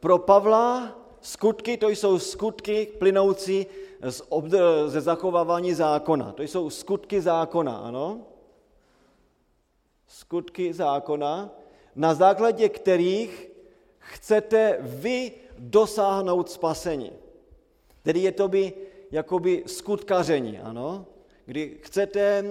[0.00, 3.66] Pro Pavla skutky to jsou skutky plynoucí
[4.02, 4.22] z
[4.86, 6.32] ze zachovávání zákona.
[6.32, 8.20] To jsou skutky zákona, ano?
[10.06, 11.50] Skutky zákona,
[11.96, 13.50] na základě kterých
[13.98, 17.12] chcete vy dosáhnout spasení.
[18.02, 18.72] Tedy je to by
[19.10, 21.06] jakoby skutkaření, ano?
[21.46, 22.44] Kdy chcete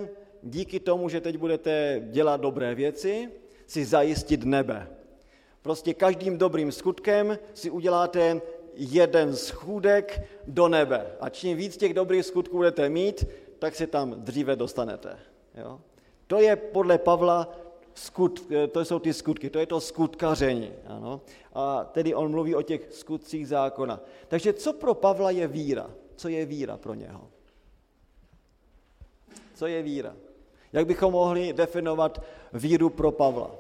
[0.44, 3.30] díky tomu, že teď budete dělat dobré věci,
[3.68, 4.88] si zajistit nebe.
[5.62, 8.42] Prostě každým dobrým skutkem si uděláte
[8.76, 11.08] jeden schůdek do nebe.
[11.20, 13.26] A čím víc těch dobrých skutků budete mít,
[13.60, 15.20] tak se tam dříve dostanete.
[15.56, 15.80] Jo?
[16.28, 17.56] To je podle Pavla
[17.94, 20.72] skut, to jsou ty skutky, to je to skutkaření.
[20.88, 21.22] Ano?
[21.54, 24.00] A tedy on mluví o těch skutcích zákona.
[24.28, 25.90] Takže co pro Pavla je víra?
[26.16, 27.28] Co je víra pro něho?
[29.54, 30.16] Co je víra?
[30.74, 32.22] Jak bychom mohli definovat
[32.54, 33.52] víru pro Pavla?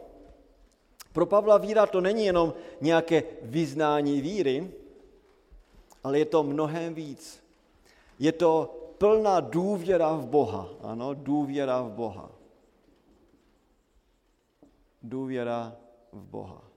[1.13, 4.71] Pro Pavla víra to není jenom nějaké vyznání víry,
[6.03, 7.43] ale je to mnohem víc.
[8.19, 10.69] Je to plná důvěra v Boha.
[10.81, 12.31] Ano, důvěra v Boha.
[15.01, 15.75] Důvěra
[16.11, 16.71] v Boha.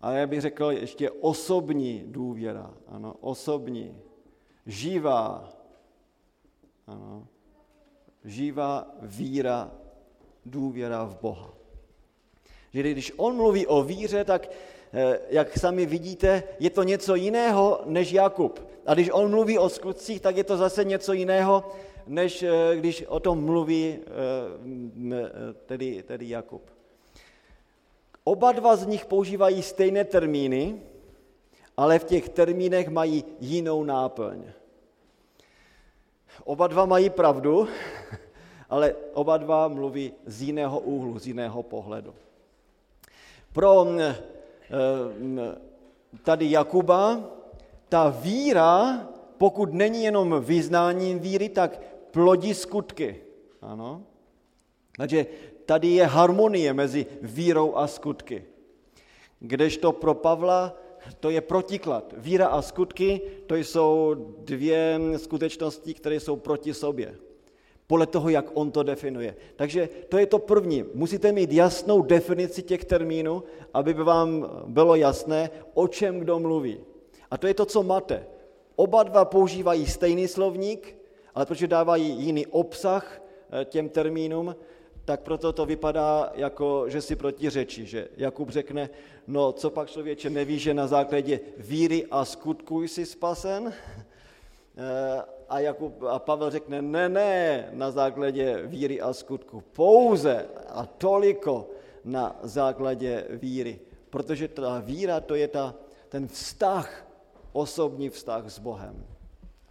[0.00, 2.74] A já bych řekl ještě osobní důvěra.
[2.86, 3.98] Ano, osobní.
[4.66, 5.48] Živá.
[6.86, 7.26] Ano,
[8.24, 9.70] živá víra,
[10.46, 11.54] důvěra v Boha.
[12.72, 14.50] Že když on mluví o víře, tak
[14.92, 18.68] eh, jak sami vidíte, je to něco jiného než Jakub.
[18.86, 21.64] A když on mluví o skutcích, tak je to zase něco jiného,
[22.06, 25.22] než eh, když o tom mluví eh,
[25.66, 26.70] tedy, tedy Jakub.
[28.24, 30.82] Oba dva z nich používají stejné termíny,
[31.76, 34.44] ale v těch termínech mají jinou náplň.
[36.44, 37.68] Oba dva mají pravdu,
[38.70, 42.14] ale oba dva mluví z jiného úhlu, z jiného pohledu.
[43.52, 44.16] Pro eh,
[46.22, 47.20] tady Jakuba
[47.88, 51.80] ta víra, pokud není jenom vyznáním víry, tak
[52.16, 53.20] plodí skutky.
[53.60, 54.08] Ano.
[54.96, 55.26] Takže
[55.68, 58.44] tady je harmonie mezi vírou a skutky.
[59.40, 60.72] Kdežto pro Pavla
[61.20, 62.14] to je protiklad.
[62.16, 64.16] Víra a skutky, to jsou
[64.48, 67.20] dvě skutečnosti, které jsou proti sobě
[67.86, 69.36] podle toho, jak on to definuje.
[69.56, 70.84] Takže to je to první.
[70.94, 76.80] Musíte mít jasnou definici těch termínů, aby by vám bylo jasné, o čem kdo mluví.
[77.30, 78.26] A to je to, co máte.
[78.76, 80.95] Oba dva používají stejný slovník,
[81.36, 84.56] ale protože dávají jiný obsah eh, těm termínům,
[85.04, 88.90] tak proto to vypadá jako, že si protiřečí, že Jakub řekne,
[89.26, 93.72] no co pak člověče neví, že na základě víry a skutku jsi spasen?
[94.78, 100.86] Eh, a, Jakub, a Pavel řekne, ne, ne, na základě víry a skutku, pouze a
[100.86, 101.70] toliko
[102.04, 103.80] na základě víry.
[104.10, 105.74] Protože ta víra, to je ta,
[106.08, 107.06] ten vztah,
[107.52, 109.15] osobní vztah s Bohem.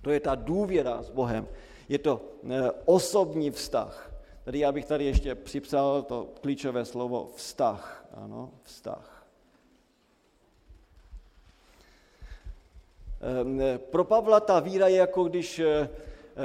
[0.05, 1.47] To je ta důvěra s Bohem.
[1.89, 4.11] Je to e, osobní vztah.
[4.43, 8.05] Tady já bych tady ještě připsal to klíčové slovo vztah.
[8.13, 9.25] Ano, vztah.
[13.77, 15.61] Pro Pavla ta víra je jako když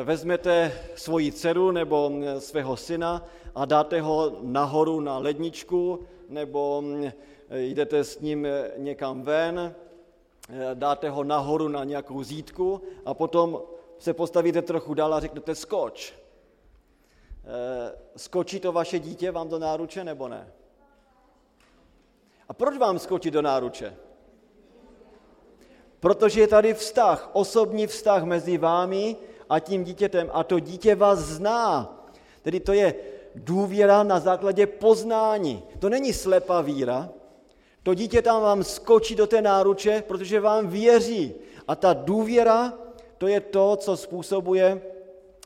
[0.04, 6.84] vezmete svoji dceru nebo svého syna a dáte ho nahoru na ledničku nebo
[7.50, 8.46] jdete s ním
[8.76, 9.74] někam ven,
[10.74, 13.62] dáte ho nahoru na nějakou zítku a potom
[13.98, 16.14] se postavíte trochu dál a řeknete skoč.
[18.16, 20.52] Skočí to vaše dítě vám do náruče nebo ne?
[22.48, 23.96] A proč vám skočí do náruče?
[26.00, 29.16] Protože je tady vztah, osobní vztah mezi vámi
[29.48, 30.30] a tím dítětem.
[30.32, 31.96] A to dítě vás zná.
[32.42, 32.94] Tedy to je
[33.34, 35.62] důvěra na základě poznání.
[35.78, 37.08] To není slepá víra.
[37.82, 41.34] To dítě tam vám skočí do té náruče, protože vám věří.
[41.68, 42.72] A ta důvěra,
[43.18, 44.82] to je to, co způsobuje,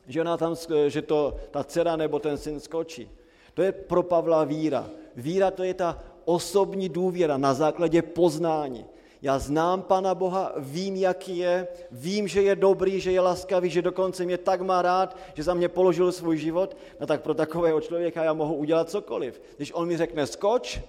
[0.07, 0.55] že, ona tam,
[0.87, 3.09] že to, ta dcera nebo ten syn skočí.
[3.53, 4.89] To je pro Pavla víra.
[5.15, 8.85] Víra to je ta osobní důvěra na základě poznání.
[9.21, 13.81] Já znám Pana Boha, vím, jaký je, vím, že je dobrý, že je laskavý, že
[13.81, 17.81] dokonce mě tak má rád, že za mě položil svůj život, no tak pro takového
[17.81, 19.41] člověka já mohu udělat cokoliv.
[19.57, 20.81] Když on mi řekne skoč,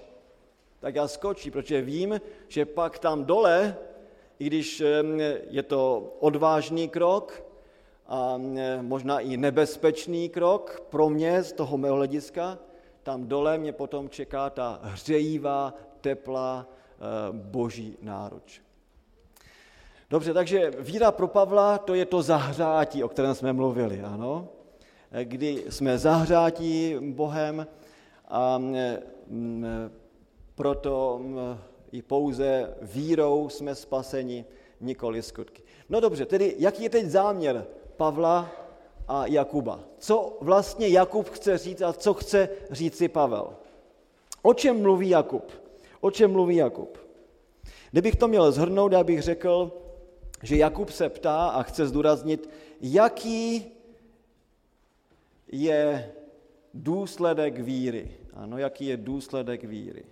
[0.87, 3.77] tak já skočí, protože vím, že pak tam dole,
[4.39, 4.83] i když
[5.51, 7.45] je to odvážný krok
[8.07, 8.41] a
[8.81, 12.59] možná i nebezpečný krok pro mě z toho mého hlediska,
[13.03, 16.67] tam dole mě potom čeká ta hřejivá, teplá
[17.33, 18.63] boží náruč.
[20.11, 24.49] Dobře, takže víra pro Pavla, to je to zahřátí, o kterém jsme mluvili, ano?
[25.23, 27.67] Kdy jsme zahřátí Bohem
[28.29, 28.63] a
[30.57, 31.59] proto mm,
[31.93, 34.45] i pouze vírou jsme spaseni,
[34.81, 35.63] nikoli skutky.
[35.89, 37.67] No dobře, tedy jaký je teď záměr
[37.97, 38.51] Pavla
[39.09, 39.81] a Jakuba.
[39.99, 43.55] Co vlastně Jakub chce říct a co chce říct si Pavel?
[44.43, 45.53] O čem mluví Jakub?
[46.01, 46.99] O čem mluví Jakub?
[47.91, 49.73] Kdybych to měl zhrnout, já bych řekl,
[50.43, 53.73] že Jakub se ptá a chce zdůraznit, jaký
[55.53, 56.13] je
[56.75, 58.11] důsledek víry.
[58.35, 60.05] Ano, jaký je důsledek víry.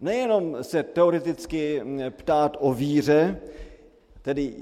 [0.00, 3.40] Nejenom se teoreticky mm, ptát o víře,
[4.22, 4.54] tedy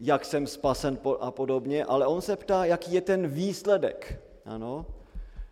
[0.00, 4.20] jak jsem spasen a podobně, ale on se ptá, jaký je ten výsledek.
[4.44, 4.86] Ano?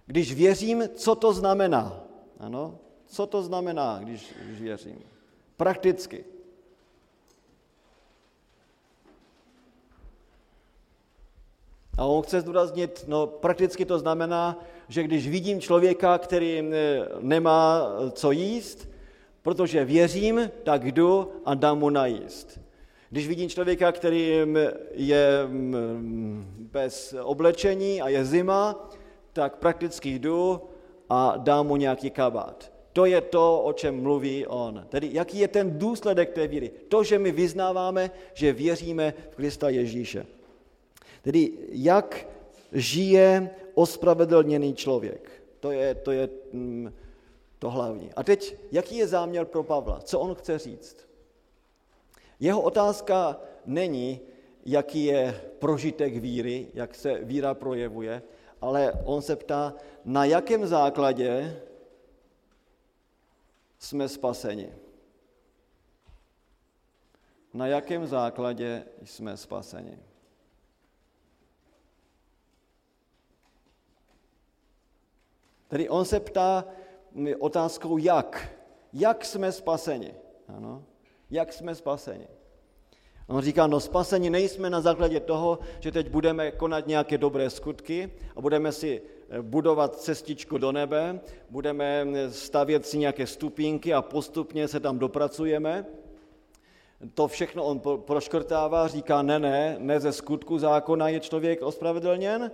[0.06, 2.04] Když věřím, co to znamená?
[2.38, 2.78] Ano?
[3.06, 4.98] Co to znamená, když, když věřím?
[5.56, 6.24] Prakticky.
[11.98, 17.88] A on chce zdůraznit, no prakticky to znamená, že když vidím člověka, který eh, nemá
[17.88, 18.88] eh, co jíst,
[19.42, 22.60] protože věřím, tak jdu a dám mu najíst.
[23.10, 24.56] Když vidím člověka, který mm,
[24.92, 28.90] je mm, bez oblečení a je zima,
[29.32, 30.60] tak prakticky jdu
[31.10, 32.72] a dám mu nějaký kabát.
[32.92, 34.86] To je to, o čem mluví on.
[34.88, 36.70] Tedy jaký je ten důsledek té víry?
[36.88, 40.26] To, že my vyznáváme, že věříme v Krista Ježíše.
[41.22, 42.28] Tedy jak
[42.72, 45.42] žije ospravedlněný člověk.
[45.60, 46.92] To je, to je mm,
[47.58, 48.12] to hlavní.
[48.12, 50.00] A teď, jaký je záměr pro Pavla?
[50.00, 50.96] Co on chce říct?
[52.40, 54.20] Jeho otázka není,
[54.64, 58.22] jaký je prožitek víry, jak se víra projevuje,
[58.60, 61.60] ale on se ptá, na jakém základě
[63.78, 64.72] jsme spaseni.
[67.54, 69.98] Na jakém základě jsme spaseni.
[75.68, 76.64] Tedy on se ptá
[77.38, 78.48] otázkou jak.
[78.92, 80.14] Jak jsme spaseni?
[80.48, 80.84] Ano.
[81.30, 82.28] Jak jsme spaseni?
[83.28, 88.12] On říká, no spaseni nejsme na základě toho, že teď budeme konat nějaké dobré skutky
[88.36, 94.02] a budeme si eh, budovat cestičku do nebe, budeme eh, stavět si nějaké stupínky a
[94.02, 95.86] postupně se tam dopracujeme.
[97.14, 102.50] To všechno on proškrtává, říká, ne, ne, ne ze skutku zákona je člověk ospravedlněn,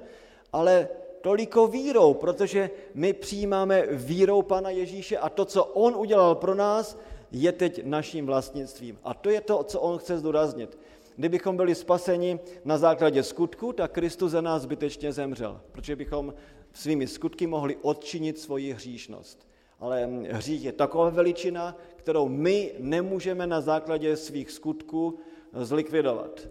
[0.52, 0.88] ale
[1.22, 6.98] toliko vírou, protože my přijímáme vírou Pana Ježíše a to, co On udělal pro nás,
[7.32, 8.98] je teď naším vlastnictvím.
[9.04, 10.78] A to je to, co On chce zdůraznit.
[11.16, 16.34] Kdybychom byli spaseni na základě skutku, tak Kristus za nás zbytečně zemřel, protože bychom
[16.72, 19.48] svými skutky mohli odčinit svoji hříšnost.
[19.80, 25.18] Ale hřích je taková veličina, kterou my nemůžeme na základě svých skutků
[25.52, 26.48] zlikvidovat.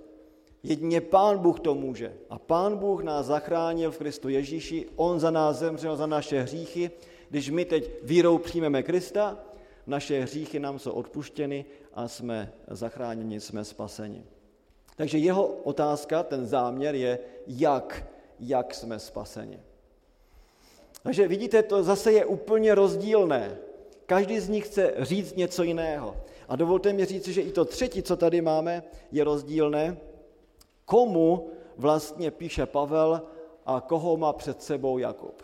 [0.63, 2.13] Jedině Pán Bůh to může.
[2.29, 6.91] A Pán Bůh nás zachránil v Kristu Ježíši, On za nás zemřel za naše hříchy.
[7.29, 9.39] Když my teď vírou přijmeme Krista,
[9.87, 14.23] naše hříchy nám jsou odpuštěny a jsme zachráněni, jsme spaseni.
[14.95, 18.07] Takže jeho otázka, ten záměr je, jak,
[18.39, 19.59] jak jsme spaseni.
[21.03, 23.57] Takže vidíte, to zase je úplně rozdílné.
[24.05, 26.17] Každý z nich chce říct něco jiného.
[26.47, 29.97] A dovolte mi říct, že i to třetí, co tady máme, je rozdílné.
[30.91, 33.21] Komu vlastně píše Pavel
[33.65, 35.43] a koho má před sebou Jakub.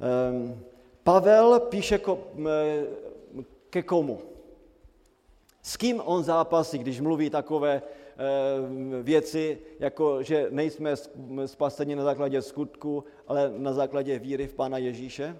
[0.00, 0.60] Ehm,
[1.02, 2.00] Pavel píše
[3.70, 4.20] ke komu?
[5.62, 10.96] S kým on zápasí, když mluví takové ehm, věci, jako že nejsme
[11.46, 15.36] spaseni na základě skutku, ale na základě víry v Pána Ježíše?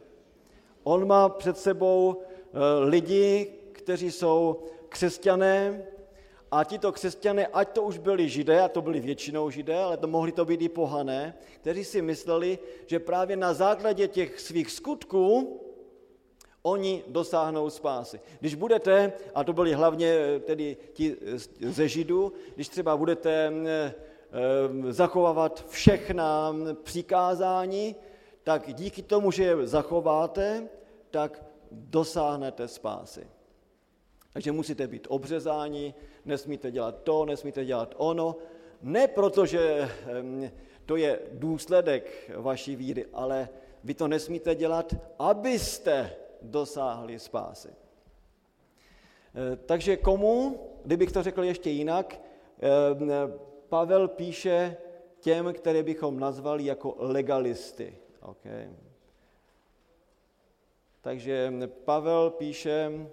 [0.83, 5.87] On má před sebou eh, lidi, kteří jsou křesťané,
[6.55, 10.07] a tito křesťané, ať to už byli židé, a to byli většinou židé, ale to
[10.07, 15.61] mohli to být i pohané, kteří si mysleli, že právě na základě těch svých skutků
[16.63, 18.21] oni dosáhnou spásy.
[18.41, 21.17] Když budete, a to byli hlavně eh, tedy ti
[21.61, 23.95] ze židů, když třeba budete eh,
[24.91, 27.97] zachovávat všechna přikázání,
[28.43, 30.69] tak díky tomu, že je zachováte,
[31.11, 33.27] tak dosáhnete spásy.
[34.33, 35.95] Takže musíte být obřezáni,
[36.25, 38.37] nesmíte dělat to, nesmíte dělat ono.
[38.83, 39.89] Ne proto, že
[40.87, 43.49] to je důsledek vaší víry, ale
[43.85, 47.69] vy to nesmíte dělat, abyste dosáhli spásy.
[47.69, 52.21] E, takže komu, kdybych to řekl ještě jinak,
[53.69, 54.77] Pavel píše
[55.21, 57.99] těm, které bychom nazvali jako legalisty.
[58.23, 58.71] Okay.
[61.01, 61.53] Takže
[61.85, 63.07] Pavel píše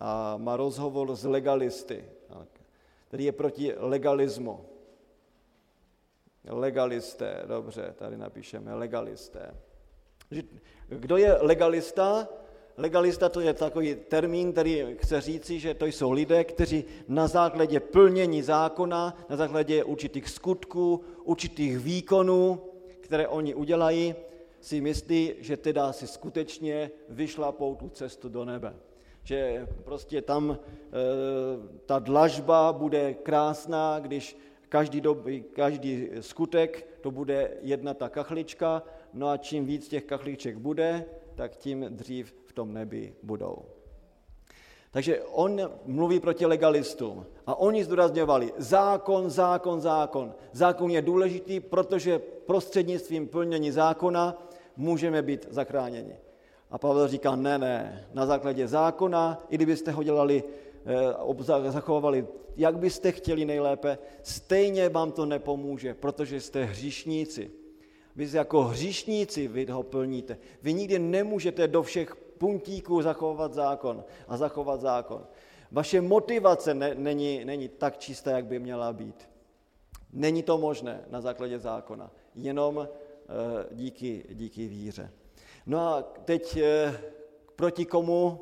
[0.00, 2.04] a má rozhovor s legalisty,
[3.08, 4.64] který je proti legalismu.
[6.48, 9.54] Legalisté, dobře, tady napíšeme legalisté.
[10.88, 12.28] Kdo je legalista?
[12.76, 17.80] Legalista to je takový termín, který chce říci, že to jsou lidé, kteří na základě
[17.80, 22.62] plnění zákona, na základě určitých skutků, určitých výkonů,
[23.00, 24.14] které oni udělají,
[24.60, 28.76] si myslí, že teda si skutečně vyšlapou tu cestu do nebe.
[29.26, 30.56] Že prostě tam e,
[31.86, 39.28] ta dlažba bude krásná, když každý, doby, každý skutek to bude jedna ta kachlička, no
[39.28, 41.04] a čím víc těch kachliček bude,
[41.34, 43.64] tak tím dřív v tom nebi budou.
[44.90, 50.34] Takže on mluví proti legalistům a oni zdůrazňovali zákon, zákon, zákon.
[50.52, 56.25] Zákon je důležitý, protože prostřednictvím plnění zákona můžeme být zachráněni.
[56.70, 60.44] A Pavel říká, ne, ne, na základě zákona, i kdybyste ho dělali,
[61.66, 67.50] eh, zachovali, jak byste chtěli nejlépe, stejně vám to nepomůže, protože jste hříšníci.
[68.16, 70.38] Vy jako hříšníci vy ho plníte.
[70.62, 75.26] Vy nikdy nemůžete do všech puntíků zachovat zákon a zachovat zákon.
[75.72, 79.28] Vaše motivace ne, není, není tak čistá, jak by měla být.
[80.12, 82.88] Není to možné na základě zákona, jenom
[83.28, 85.10] Eh, díky, díky víře.
[85.66, 87.00] No a teď eh,
[87.56, 88.40] proti komu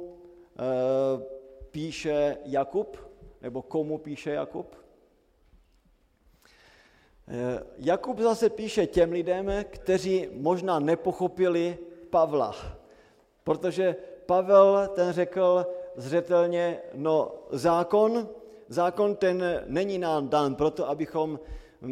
[0.59, 1.23] eh,
[1.71, 2.97] píše Jakub,
[3.43, 4.77] nebo komu píše Jakub?
[7.77, 11.79] Jakub zase píše těm lidem, kteří možná nepochopili
[12.11, 12.55] Pavla,
[13.45, 13.97] protože
[14.27, 15.67] Pavel ten řekl
[15.97, 18.29] zřetelně, no zákon,
[18.69, 21.41] zákon ten není nám dán proto, abychom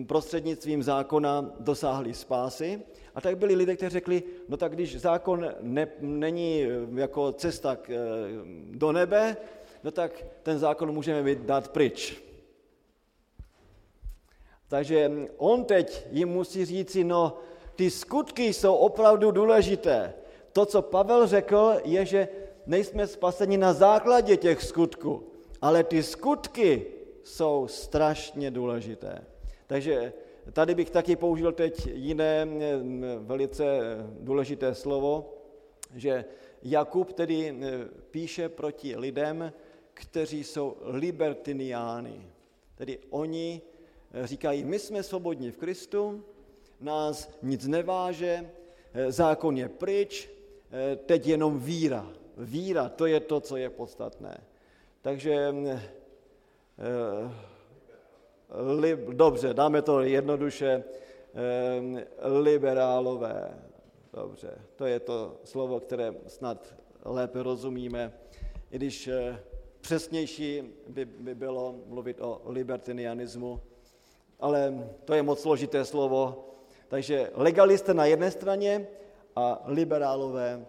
[0.06, 2.82] prostřednictvím zákona dosáhli spásy.
[3.14, 7.76] A tak byli lidé, kteří řekli, no tak když zákon ne, není eh, jako cesta
[7.76, 7.96] k, eh,
[8.70, 9.36] do nebe,
[9.84, 12.22] no tak ten zákon můžeme dát pryč.
[14.68, 17.38] Takže on teď jim musí říci, no
[17.76, 20.14] ty skutky jsou opravdu důležité.
[20.52, 22.28] To, co Pavel řekl, je, že
[22.66, 25.28] nejsme spaseni na základě těch skutků,
[25.60, 26.86] ale ty skutky
[27.24, 29.24] jsou strašně důležité.
[29.72, 30.12] Takže
[30.52, 32.48] tady bych taky použil teď jiné
[33.18, 33.64] velice
[34.20, 35.34] důležité slovo,
[35.94, 36.24] že
[36.62, 37.54] Jakub tedy
[38.10, 39.52] píše proti lidem,
[39.94, 42.26] kteří jsou libertiniány.
[42.74, 43.62] Tedy oni
[44.24, 46.24] říkají, my jsme svobodní v Kristu,
[46.80, 48.50] nás nic neváže,
[49.08, 50.30] zákon je pryč,
[51.06, 52.12] teď jenom víra.
[52.36, 54.40] Víra, to je to, co je podstatné.
[55.02, 55.54] Takže
[59.12, 60.84] dobře, dáme to jednoduše,
[62.22, 63.58] liberálové.
[64.12, 66.74] Dobře, to je to slovo, které snad
[67.04, 68.12] lépe rozumíme,
[68.70, 69.42] i když eh,
[69.80, 73.60] přesnější by, by bylo mluvit o libertinianismu,
[74.40, 76.48] ale to je moc složité slovo.
[76.88, 78.86] Takže legalista na jedné straně
[79.36, 80.66] a liberálové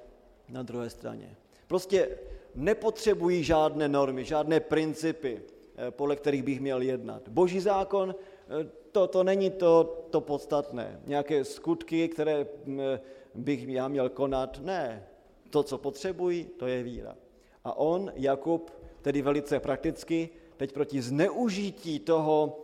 [0.49, 1.35] na druhé straně.
[1.67, 2.17] Prostě
[2.55, 5.41] nepotřebují žádné normy, žádné principy.
[5.75, 7.29] Eh, podle kterých bych měl jednat.
[7.29, 11.01] Boží zákon, eh, to, to není to, to podstatné.
[11.05, 12.99] Nějaké skutky, které mm, eh,
[13.35, 14.59] bych já měl konat.
[14.61, 15.07] Ne,
[15.49, 17.15] to, co potřebuji, to je víra.
[17.63, 18.71] A on, Jakub,
[19.01, 22.59] tedy velice prakticky, teď proti zneužití toho,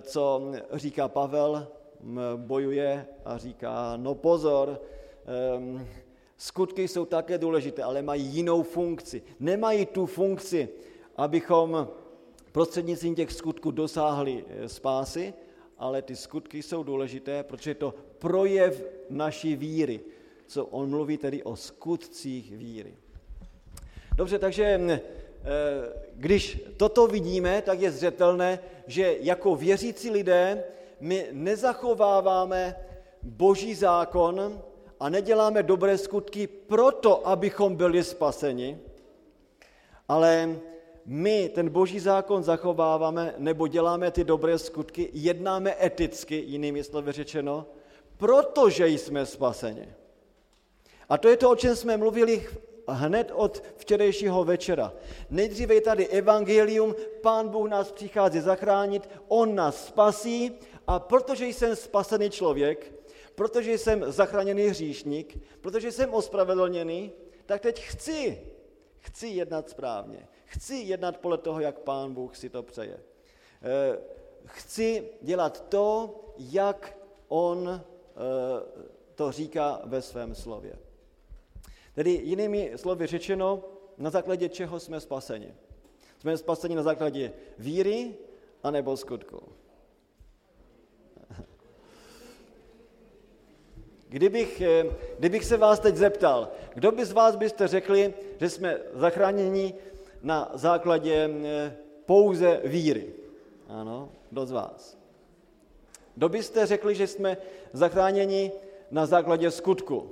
[0.00, 1.68] co říká Pavel,
[2.36, 4.80] bojuje a říká, no pozor,
[5.26, 5.86] ehm,
[6.36, 9.22] skutky jsou také důležité, ale mají jinou funkci.
[9.40, 10.68] Nemají tu funkci,
[11.16, 11.88] abychom
[12.54, 15.34] prostřednictvím těch skutků dosáhli eh, spásy,
[15.78, 20.00] ale ty skutky jsou důležité, protože je to projev naší víry,
[20.46, 22.94] co on mluví tedy o skutcích víry.
[24.16, 25.00] Dobře, takže eh,
[26.14, 30.64] když toto vidíme, tak je zřetelné, že jako věřící lidé
[31.00, 32.76] my nezachováváme
[33.22, 34.62] boží zákon
[35.00, 38.78] a neděláme dobré skutky proto, abychom byli spaseni,
[40.08, 40.60] ale
[41.06, 47.66] my ten boží zákon zachováváme nebo děláme ty dobré skutky, jednáme eticky, jinými slovy řečeno,
[48.16, 49.88] protože jsme spaseni.
[51.08, 52.46] A to je to, o čem jsme mluvili
[52.88, 54.92] hned od včerejšího večera.
[55.30, 60.52] Nejdříve je tady evangelium, pán Bůh nás přichází zachránit, on nás spasí
[60.86, 62.92] a protože jsem spasený člověk,
[63.34, 67.12] protože jsem zachráněný hříšník, protože jsem ospravedlněný,
[67.46, 68.40] tak teď chci,
[68.98, 70.28] chci jednat správně.
[70.54, 73.00] Chci jednat podle toho, jak pán Bůh si to přeje.
[73.62, 73.98] Eh,
[74.44, 76.98] chci dělat to, jak
[77.28, 77.80] on eh,
[79.14, 80.78] to říká ve svém slově.
[81.94, 83.64] Tedy jinými slovy řečeno,
[83.98, 85.54] na základě čeho jsme spaseni.
[86.18, 88.14] Jsme spaseni na základě víry
[88.62, 89.42] anebo skutku.
[94.08, 94.84] Kdybych, eh,
[95.18, 99.74] kdybych se vás teď zeptal, kdo by z vás byste řekli, že jsme zachráněni
[100.24, 103.06] na základě eh, pouze víry?
[103.68, 104.98] Ano, kdo z vás?
[106.14, 107.36] Kdo byste řekli, že jsme
[107.72, 108.52] zachráněni
[108.90, 110.10] na základě skutku?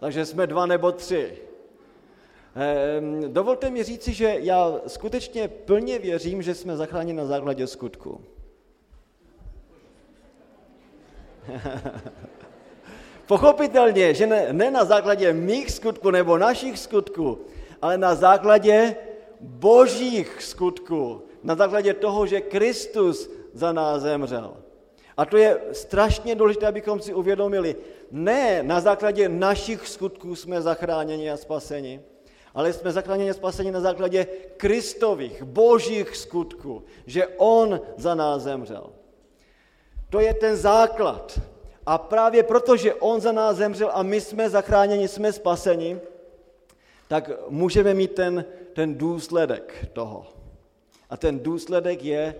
[0.00, 1.38] Takže jsme dva nebo tři.
[2.54, 8.20] Ehm, dovolte mi říci, že já skutečně plně věřím, že jsme zachráněni na základě skutku.
[13.26, 17.38] Pochopitelně, že ne, ne na základě mých skutků nebo našich skutků,
[17.82, 18.96] ale na základě
[19.40, 24.56] božích skutků, na základě toho, že Kristus za nás zemřel.
[25.16, 27.76] A to je strašně důležité, abychom si uvědomili.
[28.10, 32.00] Ne na základě našich skutků jsme zachráněni a spaseni,
[32.54, 38.90] ale jsme zachráněni a spaseni na základě Kristových, božích skutků, že On za nás zemřel.
[40.10, 41.40] To je ten základ.
[41.86, 46.00] A právě proto, že On za nás zemřel a my jsme zachráněni, jsme spaseni,
[47.08, 50.26] tak můžeme mít ten, ten důsledek toho.
[51.10, 52.34] A ten důsledek je,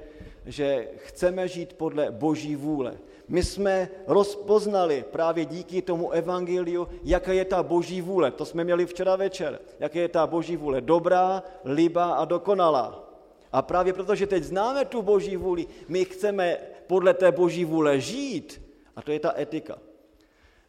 [0.47, 2.99] že chceme žít podle Boží vůle.
[3.29, 8.31] My jsme rozpoznali právě díky tomu evangeliu, jaká je ta Boží vůle.
[8.31, 9.61] To jsme měli včera večer.
[9.81, 10.81] Jaká je ta Boží vůle.
[10.81, 13.05] Dobrá, libá a dokonalá.
[13.53, 18.64] A právě protože teď známe tu Boží vůli, my chceme podle té Boží vůle žít.
[18.97, 19.79] A to je ta etika.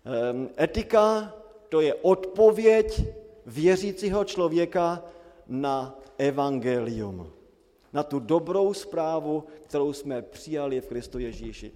[0.06, 1.34] Ehm, etika
[1.70, 3.02] to je odpověď
[3.46, 5.04] věřícího člověka
[5.48, 7.36] na evangelium
[7.96, 11.72] na tu dobrou zprávu, kterou jsme přijali v Kristu Ježíši.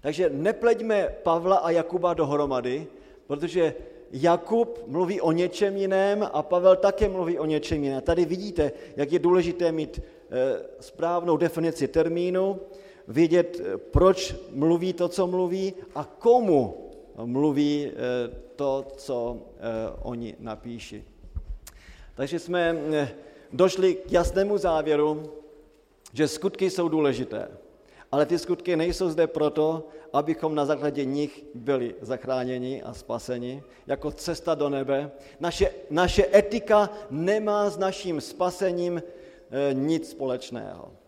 [0.00, 2.86] Takže nepleďme Pavla a Jakuba dohromady,
[3.26, 3.74] protože
[4.12, 8.02] Jakub mluví o něčem jiném a Pavel také mluví o něčem jiném.
[8.02, 12.60] Tady vidíte, jak je důležité mít eh, správnou definici termínu,
[13.08, 16.90] vědět, eh, proč mluví to, co mluví a komu
[17.24, 17.94] mluví eh,
[18.56, 19.38] to, co
[20.02, 21.04] oni napíší.
[22.14, 22.76] Takže jsme
[23.52, 25.32] došli k jasnému závěru,
[26.12, 27.48] že skutky jsou důležité.
[28.12, 34.10] Ale ty skutky nejsou zde proto, abychom na základě nich byli zachráněni a spaseni, jako
[34.10, 35.10] cesta do nebe.
[35.40, 39.02] Naše, naše etika nemá s naším spasením
[39.72, 41.03] nic společného.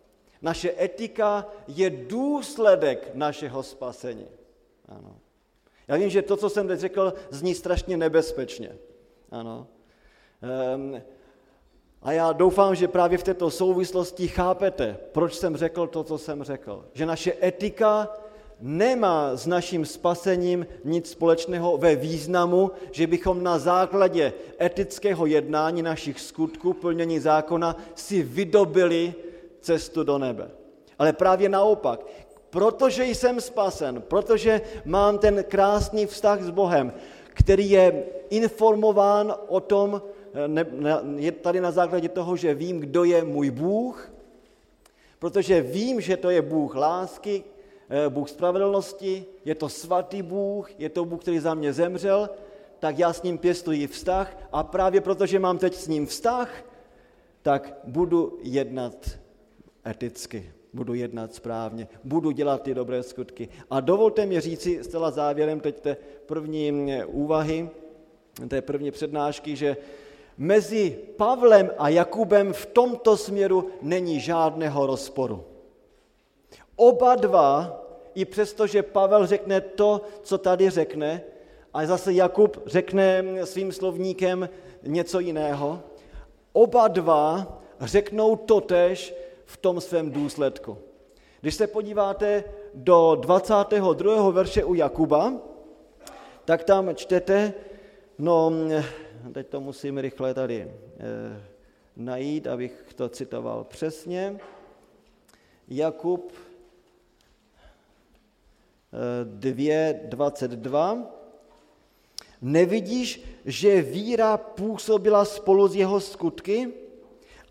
[0.47, 4.27] Naše etika je důsledek našeho spasení.
[4.89, 5.17] Ano.
[5.89, 8.79] Já vím, že to, co jsem teď řekl, zní strašně nebezpečně.
[9.31, 9.67] Ano.
[10.43, 11.03] Ehm,
[12.03, 16.43] a já doufám, že právě v této souvislosti chápete, proč jsem řekl to, co jsem
[16.43, 16.85] řekl.
[16.93, 18.15] Že naše etika
[18.61, 26.21] nemá s naším spasením nic společného ve významu, že bychom na základě etického jednání našich
[26.21, 29.26] skutků, plnění zákona, si vydobili
[29.67, 30.51] cestu do nebe.
[30.99, 32.07] Ale právě naopak,
[32.51, 36.93] protože jsem spasen, protože mám ten krásný vztah s Bohem,
[37.35, 40.03] který je informován o tom,
[40.47, 40.67] ne,
[41.17, 44.13] je tady na základě toho, že vím, kdo je můj Bůh,
[45.19, 47.45] protože vím, že to je Bůh lásky,
[47.91, 52.31] eh, Bůh spravedlnosti, je to svatý Bůh, je to Bůh, který za mě zemřel,
[52.79, 56.51] tak já s ním pěstuji vztah a právě protože mám teď s ním vztah,
[57.43, 59.26] tak budu jednat
[59.87, 63.49] eticky, budu jednat správně, budu dělat ty dobré skutky.
[63.71, 67.71] A dovolte mi říci zcela závěrem teď té první mm, úvahy,
[68.49, 69.77] té první přednášky, že
[70.39, 75.45] mezi Pavlem a Jakubem v tomto směru není žádného rozporu.
[76.77, 77.83] Oba dva,
[78.15, 81.23] i přesto, že Pavel řekne to, co tady řekne,
[81.75, 84.49] a zase Jakub řekne svým slovníkem
[84.83, 85.81] něco jiného,
[86.53, 89.15] oba dva řeknou totež
[89.47, 90.79] v tom svém důsledku.
[91.41, 92.45] Když se podíváte
[92.75, 94.31] do 22.
[94.31, 95.33] verše u Jakuba,
[96.45, 97.55] tak tam čtete,
[98.19, 98.53] no,
[99.33, 100.73] teď to musím rychle tady e,
[101.97, 104.39] najít, abych to citoval přesně.
[105.69, 106.33] Jakub
[109.41, 111.03] 2.22.
[111.03, 111.17] Eh,
[112.43, 116.73] Nevidíš, že víra působila spolu s jeho skutky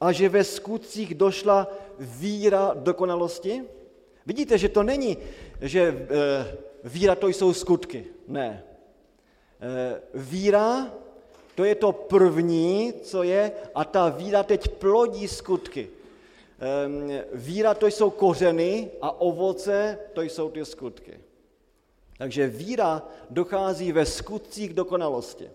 [0.01, 1.67] a že ve skutcích došla
[1.99, 3.63] víra dokonalosti?
[4.25, 5.17] Vidíte, že to není,
[5.61, 8.05] že e, víra to jsou skutky.
[8.27, 8.63] Ne.
[9.61, 10.93] E, víra
[11.55, 15.89] to je to první, co je, a ta víra teď plodí skutky.
[15.89, 21.19] E, víra to jsou kořeny a ovoce to jsou ty skutky.
[22.17, 25.49] Takže víra dochází ve skutcích dokonalosti.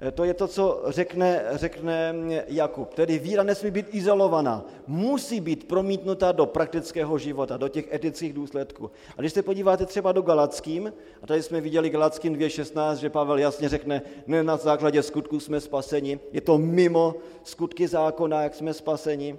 [0.00, 2.14] E, to je to, co řekne, řekne
[2.46, 2.94] Jakub.
[2.94, 8.90] Tedy víra nesmí být izolovaná, musí být promítnuta do praktického života, do těch etických důsledků.
[9.16, 10.92] A když se podíváte třeba do Galackým,
[11.22, 15.60] a tady jsme viděli Galackým 2.16, že Pavel jasně řekne, ne na základě skutků jsme
[15.60, 19.38] spaseni, je to mimo skutky zákona, jak jsme spaseni,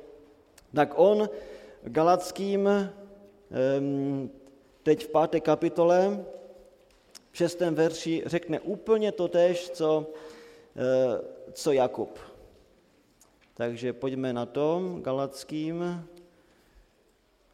[0.73, 1.29] tak on
[1.83, 2.69] Galackým
[4.83, 6.25] teď v páté kapitole,
[7.31, 10.36] v šestém verši řekne úplně to tež, co, eh,
[11.51, 12.19] co Jakub.
[13.53, 16.05] Takže pojďme na tom, Galackým,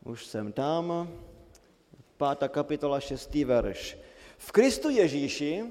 [0.05, 1.09] už jsem tam,
[2.17, 3.97] pátá kapitola, šestý verš.
[4.37, 5.63] V Kristu Ježíši,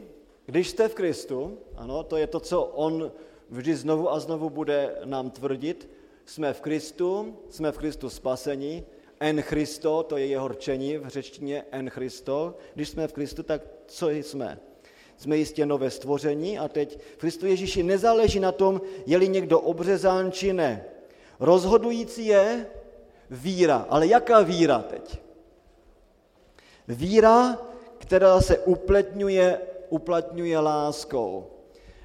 [0.46, 3.12] když jste v Kristu, ano, to je to, co on
[3.50, 5.88] vždy znovu a znovu bude nám tvrdit,
[6.24, 8.84] jsme v Kristu, jsme v Kristu spasení,
[9.20, 12.56] en Christo, to je jeho rčení v řečtině en Christo.
[12.74, 14.58] Když jsme v Kristu, tak co jsme?
[15.22, 20.32] Jsme jistě nové stvoření a teď v Kristu Ježíši nezáleží na tom, je-li někdo obřezán
[20.32, 20.84] či ne.
[21.40, 22.66] Rozhodující je
[23.30, 23.86] víra.
[23.88, 25.20] Ale jaká víra teď?
[26.88, 27.58] Víra,
[27.98, 29.58] která se uplatňuje,
[29.88, 31.46] uplatňuje láskou.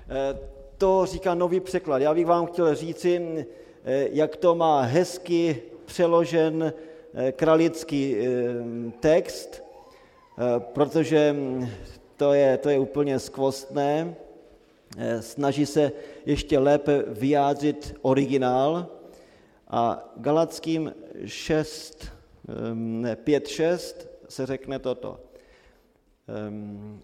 [0.10, 0.40] Eh,
[0.78, 2.02] to říká nový překlad.
[2.02, 3.46] Já bych vám chtěl říci,
[3.86, 6.74] eh, jak to má hezky přeložen
[7.20, 8.16] Eh, kralický
[9.00, 9.64] text,
[10.60, 11.36] protože
[12.18, 14.16] to je, to je úplně skvostné.
[15.20, 15.92] Snaží se
[16.26, 18.88] ještě lépe vyjádřit originál
[19.68, 20.94] a Galackým
[21.26, 22.06] 6,
[22.74, 25.20] ne, 5, 6 se řekne toto.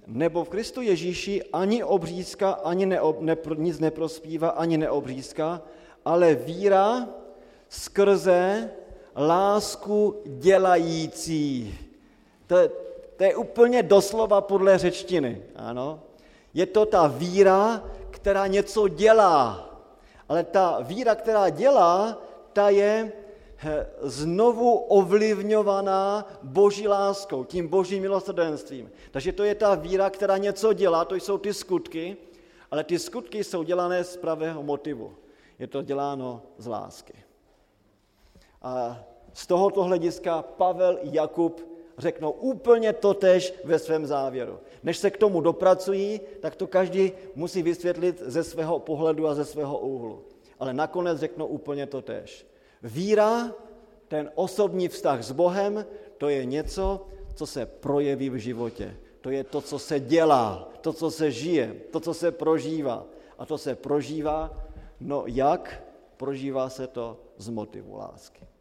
[0.07, 5.61] Nebo v Kristu Ježíši ani obřízka, ani neob, ne, nic neprospívá, ani neobřízka,
[6.05, 7.09] ale víra
[7.70, 8.70] skrze
[9.16, 11.78] lásku dělající.
[12.47, 12.83] To,
[13.16, 15.41] to je úplně doslova podle řečtiny.
[15.55, 15.99] Ano.
[16.53, 19.70] Je to ta víra, která něco dělá.
[20.30, 22.22] Ale ta víra, která dělá,
[22.53, 23.11] ta je
[24.01, 28.91] znovu ovlivňovaná boží láskou, tím božím milosrdenstvím.
[29.11, 32.18] Takže to je ta víra, která něco dělá, to jsou ty skutky,
[32.72, 35.16] ale ty skutky jsou dělané z pravého motivu.
[35.59, 37.14] Je to děláno z lásky.
[38.61, 38.99] A
[39.34, 44.60] z tohoto hlediska Pavel Jakub řeknou úplně totež ve svém závěru.
[44.84, 49.46] Než se k tomu dopracují, tak to každý musí vysvětlit ze svého pohledu a ze
[49.46, 50.24] svého úhlu.
[50.60, 52.48] Ale nakonec řeknou úplně totež.
[52.84, 53.56] Víra,
[54.08, 55.86] ten osobní vztah s Bohem,
[56.18, 58.98] to je něco, co se projeví v životě.
[59.22, 63.06] To je to, co se dělá, to, co se žije, to, co se prožívá.
[63.38, 64.64] A to se prožívá,
[65.00, 65.84] no jak?
[66.18, 68.53] Prožívá se to z motivu lásky.